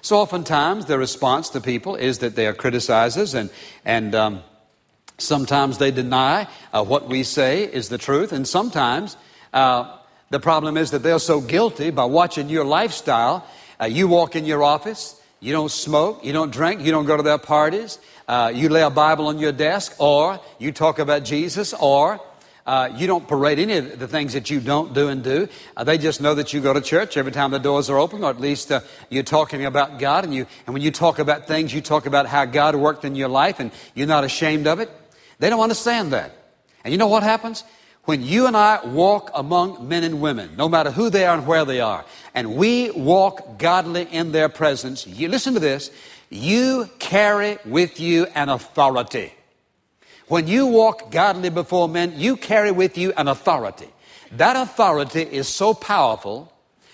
So 0.00 0.16
oftentimes 0.16 0.86
the 0.86 0.98
response 0.98 1.50
to 1.50 1.60
people 1.60 1.96
is 1.96 2.18
that 2.18 2.34
they 2.34 2.46
are 2.46 2.54
criticizers 2.54 3.34
and, 3.34 3.50
and 3.84 4.14
um, 4.14 4.42
sometimes 5.18 5.78
they 5.78 5.90
deny 5.90 6.48
uh, 6.72 6.84
what 6.84 7.08
we 7.08 7.22
say 7.22 7.64
is 7.64 7.88
the 7.88 7.98
truth 7.98 8.32
and 8.32 8.46
sometimes 8.46 9.16
uh, 9.52 9.97
the 10.30 10.40
problem 10.40 10.76
is 10.76 10.90
that 10.90 11.02
they're 11.02 11.18
so 11.18 11.40
guilty 11.40 11.90
by 11.90 12.04
watching 12.04 12.48
your 12.48 12.64
lifestyle. 12.64 13.46
Uh, 13.80 13.86
you 13.86 14.08
walk 14.08 14.36
in 14.36 14.44
your 14.44 14.62
office, 14.62 15.20
you 15.40 15.52
don't 15.52 15.70
smoke, 15.70 16.24
you 16.24 16.32
don't 16.32 16.52
drink, 16.52 16.82
you 16.82 16.90
don't 16.90 17.06
go 17.06 17.16
to 17.16 17.22
their 17.22 17.38
parties, 17.38 17.98
uh, 18.26 18.52
you 18.54 18.68
lay 18.68 18.82
a 18.82 18.90
Bible 18.90 19.28
on 19.28 19.38
your 19.38 19.52
desk, 19.52 19.94
or 19.98 20.40
you 20.58 20.72
talk 20.72 20.98
about 20.98 21.24
Jesus, 21.24 21.72
or 21.72 22.20
uh, 22.66 22.90
you 22.94 23.06
don't 23.06 23.26
parade 23.26 23.58
any 23.58 23.78
of 23.78 23.98
the 23.98 24.06
things 24.06 24.34
that 24.34 24.50
you 24.50 24.60
don't 24.60 24.92
do 24.92 25.08
and 25.08 25.24
do. 25.24 25.48
Uh, 25.74 25.84
they 25.84 25.96
just 25.96 26.20
know 26.20 26.34
that 26.34 26.52
you 26.52 26.60
go 26.60 26.74
to 26.74 26.82
church 26.82 27.16
every 27.16 27.32
time 27.32 27.50
the 27.50 27.58
doors 27.58 27.88
are 27.88 27.96
open, 27.96 28.22
or 28.22 28.28
at 28.28 28.38
least 28.38 28.70
uh, 28.70 28.80
you're 29.08 29.22
talking 29.22 29.64
about 29.64 29.98
God. 29.98 30.24
And, 30.24 30.34
you, 30.34 30.46
and 30.66 30.74
when 30.74 30.82
you 30.82 30.90
talk 30.90 31.18
about 31.18 31.46
things, 31.46 31.72
you 31.72 31.80
talk 31.80 32.04
about 32.04 32.26
how 32.26 32.44
God 32.44 32.74
worked 32.74 33.06
in 33.06 33.14
your 33.14 33.28
life, 33.28 33.60
and 33.60 33.70
you're 33.94 34.06
not 34.06 34.24
ashamed 34.24 34.66
of 34.66 34.80
it. 34.80 34.90
They 35.38 35.48
don't 35.48 35.60
understand 35.60 36.12
that. 36.12 36.32
And 36.84 36.92
you 36.92 36.98
know 36.98 37.08
what 37.08 37.22
happens? 37.22 37.64
When 38.08 38.22
you 38.22 38.46
and 38.46 38.56
I 38.56 38.80
walk 38.86 39.32
among 39.34 39.86
men 39.86 40.02
and 40.02 40.22
women, 40.22 40.56
no 40.56 40.66
matter 40.66 40.90
who 40.90 41.10
they 41.10 41.26
are 41.26 41.36
and 41.36 41.46
where 41.46 41.66
they 41.66 41.80
are, 41.80 42.06
and 42.34 42.56
we 42.56 42.90
walk 42.90 43.58
godly 43.58 44.04
in 44.10 44.32
their 44.32 44.48
presence, 44.48 45.06
you 45.06 45.28
listen 45.28 45.52
to 45.52 45.60
this, 45.60 45.90
you 46.30 46.88
carry 46.98 47.58
with 47.66 48.00
you 48.00 48.24
an 48.34 48.48
authority. 48.48 49.34
When 50.26 50.48
you 50.48 50.68
walk 50.68 51.10
godly 51.10 51.50
before 51.50 51.86
men, 51.86 52.14
you 52.16 52.38
carry 52.38 52.70
with 52.70 52.96
you 52.96 53.12
an 53.14 53.28
authority. 53.28 53.90
That 54.32 54.56
authority 54.56 55.20
is 55.20 55.46
so 55.46 55.74
powerful 55.74 56.50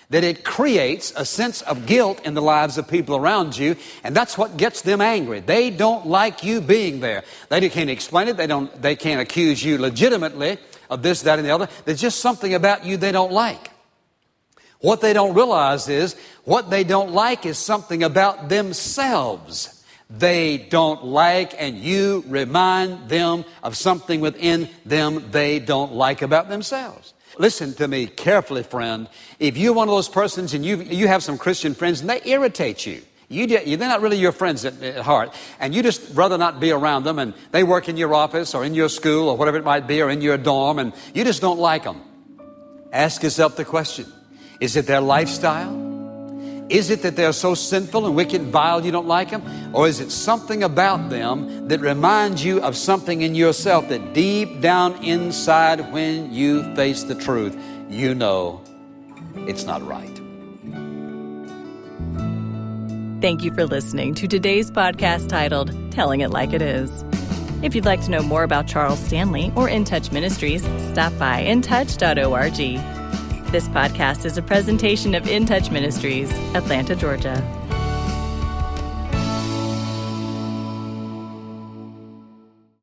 that 0.09 0.25
it 0.25 0.43
creates 0.43 1.13
a 1.15 1.23
sense 1.23 1.61
of 1.61 1.85
guilt 1.85 2.25
in 2.25 2.33
the 2.33 2.41
lives 2.41 2.77
of 2.77 2.89
people 2.89 3.15
around 3.15 3.57
you, 3.57 3.77
and 4.03 4.13
that's 4.13 4.37
what 4.37 4.57
gets 4.57 4.81
them 4.81 4.99
angry. 4.99 5.39
They 5.39 5.69
don't 5.69 6.07
like 6.07 6.43
you 6.43 6.59
being 6.59 6.99
there. 6.99 7.23
They 7.47 7.69
can't 7.69 7.89
explain 7.89 8.27
it. 8.27 8.35
They 8.35 8.47
don't. 8.47 8.81
They 8.81 8.97
can't 8.97 9.21
accuse 9.21 9.63
you 9.63 9.77
legitimately 9.77 10.57
of 10.89 11.01
this, 11.01 11.21
that, 11.23 11.39
and 11.39 11.47
the 11.47 11.53
other. 11.53 11.69
There's 11.85 12.01
just 12.01 12.19
something 12.19 12.53
about 12.53 12.85
you 12.85 12.97
they 12.97 13.11
don't 13.11 13.31
like. 13.31 13.71
What 14.79 15.01
they 15.01 15.13
don't 15.13 15.33
realize 15.33 15.87
is 15.89 16.15
what 16.43 16.69
they 16.69 16.83
don't 16.83 17.11
like 17.11 17.45
is 17.45 17.57
something 17.57 18.03
about 18.03 18.49
themselves 18.49 19.75
they 20.09 20.57
don't 20.57 21.03
like, 21.03 21.55
and 21.57 21.77
you 21.77 22.23
remind 22.27 23.09
them 23.09 23.43
of 23.63 23.75
something 23.75 24.21
within 24.21 24.69
them 24.85 25.31
they 25.31 25.59
don't 25.59 25.93
like 25.93 26.21
about 26.21 26.47
themselves. 26.47 27.13
Listen 27.37 27.73
to 27.73 27.87
me 27.87 28.07
carefully, 28.07 28.63
friend. 28.63 29.09
If 29.39 29.57
you're 29.57 29.73
one 29.73 29.89
of 29.89 29.95
those 29.95 30.07
persons 30.07 30.53
and 30.53 30.63
you, 30.63 30.81
you 30.81 31.07
have 31.07 31.23
some 31.23 31.37
Christian 31.37 31.73
friends 31.73 32.01
and 32.01 32.09
they 32.09 32.21
irritate 32.23 32.85
you, 32.85 33.01
you, 33.27 33.47
they're 33.47 33.77
not 33.77 34.01
really 34.01 34.17
your 34.17 34.31
friends 34.31 34.65
at, 34.65 34.81
at, 34.83 35.01
heart, 35.03 35.33
and 35.59 35.73
you 35.73 35.81
just 35.81 36.15
rather 36.15 36.37
not 36.37 36.59
be 36.59 36.71
around 36.71 37.03
them, 37.03 37.17
and 37.19 37.33
they 37.51 37.63
work 37.63 37.89
in 37.89 37.97
your 37.97 38.13
office 38.13 38.53
or 38.53 38.63
in 38.63 38.73
your 38.73 38.89
school 38.89 39.29
or 39.29 39.37
whatever 39.37 39.57
it 39.57 39.63
might 39.63 39.87
be, 39.87 40.01
or 40.01 40.09
in 40.09 40.21
your 40.21 40.37
dorm, 40.37 40.79
and 40.79 40.93
you 41.13 41.23
just 41.23 41.41
don't 41.41 41.59
like 41.59 41.83
them. 41.83 42.01
Ask 42.91 43.23
yourself 43.23 43.55
the 43.55 43.65
question 43.65 44.05
Is 44.61 44.75
it 44.75 44.85
their 44.85 45.01
lifestyle? 45.01 45.85
Is 46.69 46.89
it 46.89 47.03
that 47.03 47.15
they're 47.15 47.33
so 47.33 47.53
sinful 47.53 48.07
and 48.07 48.15
wicked 48.15 48.41
and 48.41 48.51
vile 48.51 48.83
you 48.83 48.91
don't 48.91 49.07
like 49.07 49.29
them? 49.29 49.43
Or 49.75 49.87
is 49.87 49.99
it 49.99 50.11
something 50.11 50.63
about 50.63 51.09
them 51.09 51.67
that 51.67 51.79
reminds 51.79 52.43
you 52.43 52.59
of 52.61 52.75
something 52.75 53.21
in 53.21 53.35
yourself 53.35 53.87
that 53.89 54.13
deep 54.13 54.61
down 54.61 55.03
inside, 55.03 55.93
when 55.93 56.33
you 56.33 56.63
face 56.75 57.03
the 57.03 57.13
truth, 57.13 57.55
you 57.87 58.15
know 58.15 58.61
it's 59.47 59.65
not 59.65 59.85
right? 59.85 60.14
Thank 63.25 63.43
you 63.43 63.51
for 63.51 63.65
listening 63.65 64.13
to 64.15 64.27
today's 64.27 64.69
podcast 64.69 65.29
titled 65.29 65.73
Telling 65.91 66.21
It 66.21 66.29
Like 66.29 66.53
It 66.53 66.61
Is. 66.61 67.03
If 67.63 67.73
you'd 67.73 67.83
like 67.83 68.01
to 68.01 68.11
know 68.11 68.21
more 68.21 68.43
about 68.43 68.67
Charles 68.67 68.99
Stanley 68.99 69.51
or 69.55 69.67
In 69.67 69.83
Touch 69.83 70.11
Ministries, 70.11 70.61
stop 70.91 71.11
by 71.17 71.43
intouch.org. 71.43 72.55
This 73.51 73.67
podcast 73.69 74.25
is 74.25 74.37
a 74.37 74.43
presentation 74.43 75.15
of 75.15 75.27
In 75.27 75.47
Touch 75.47 75.71
Ministries, 75.71 76.31
Atlanta, 76.53 76.95
Georgia. 76.95 77.41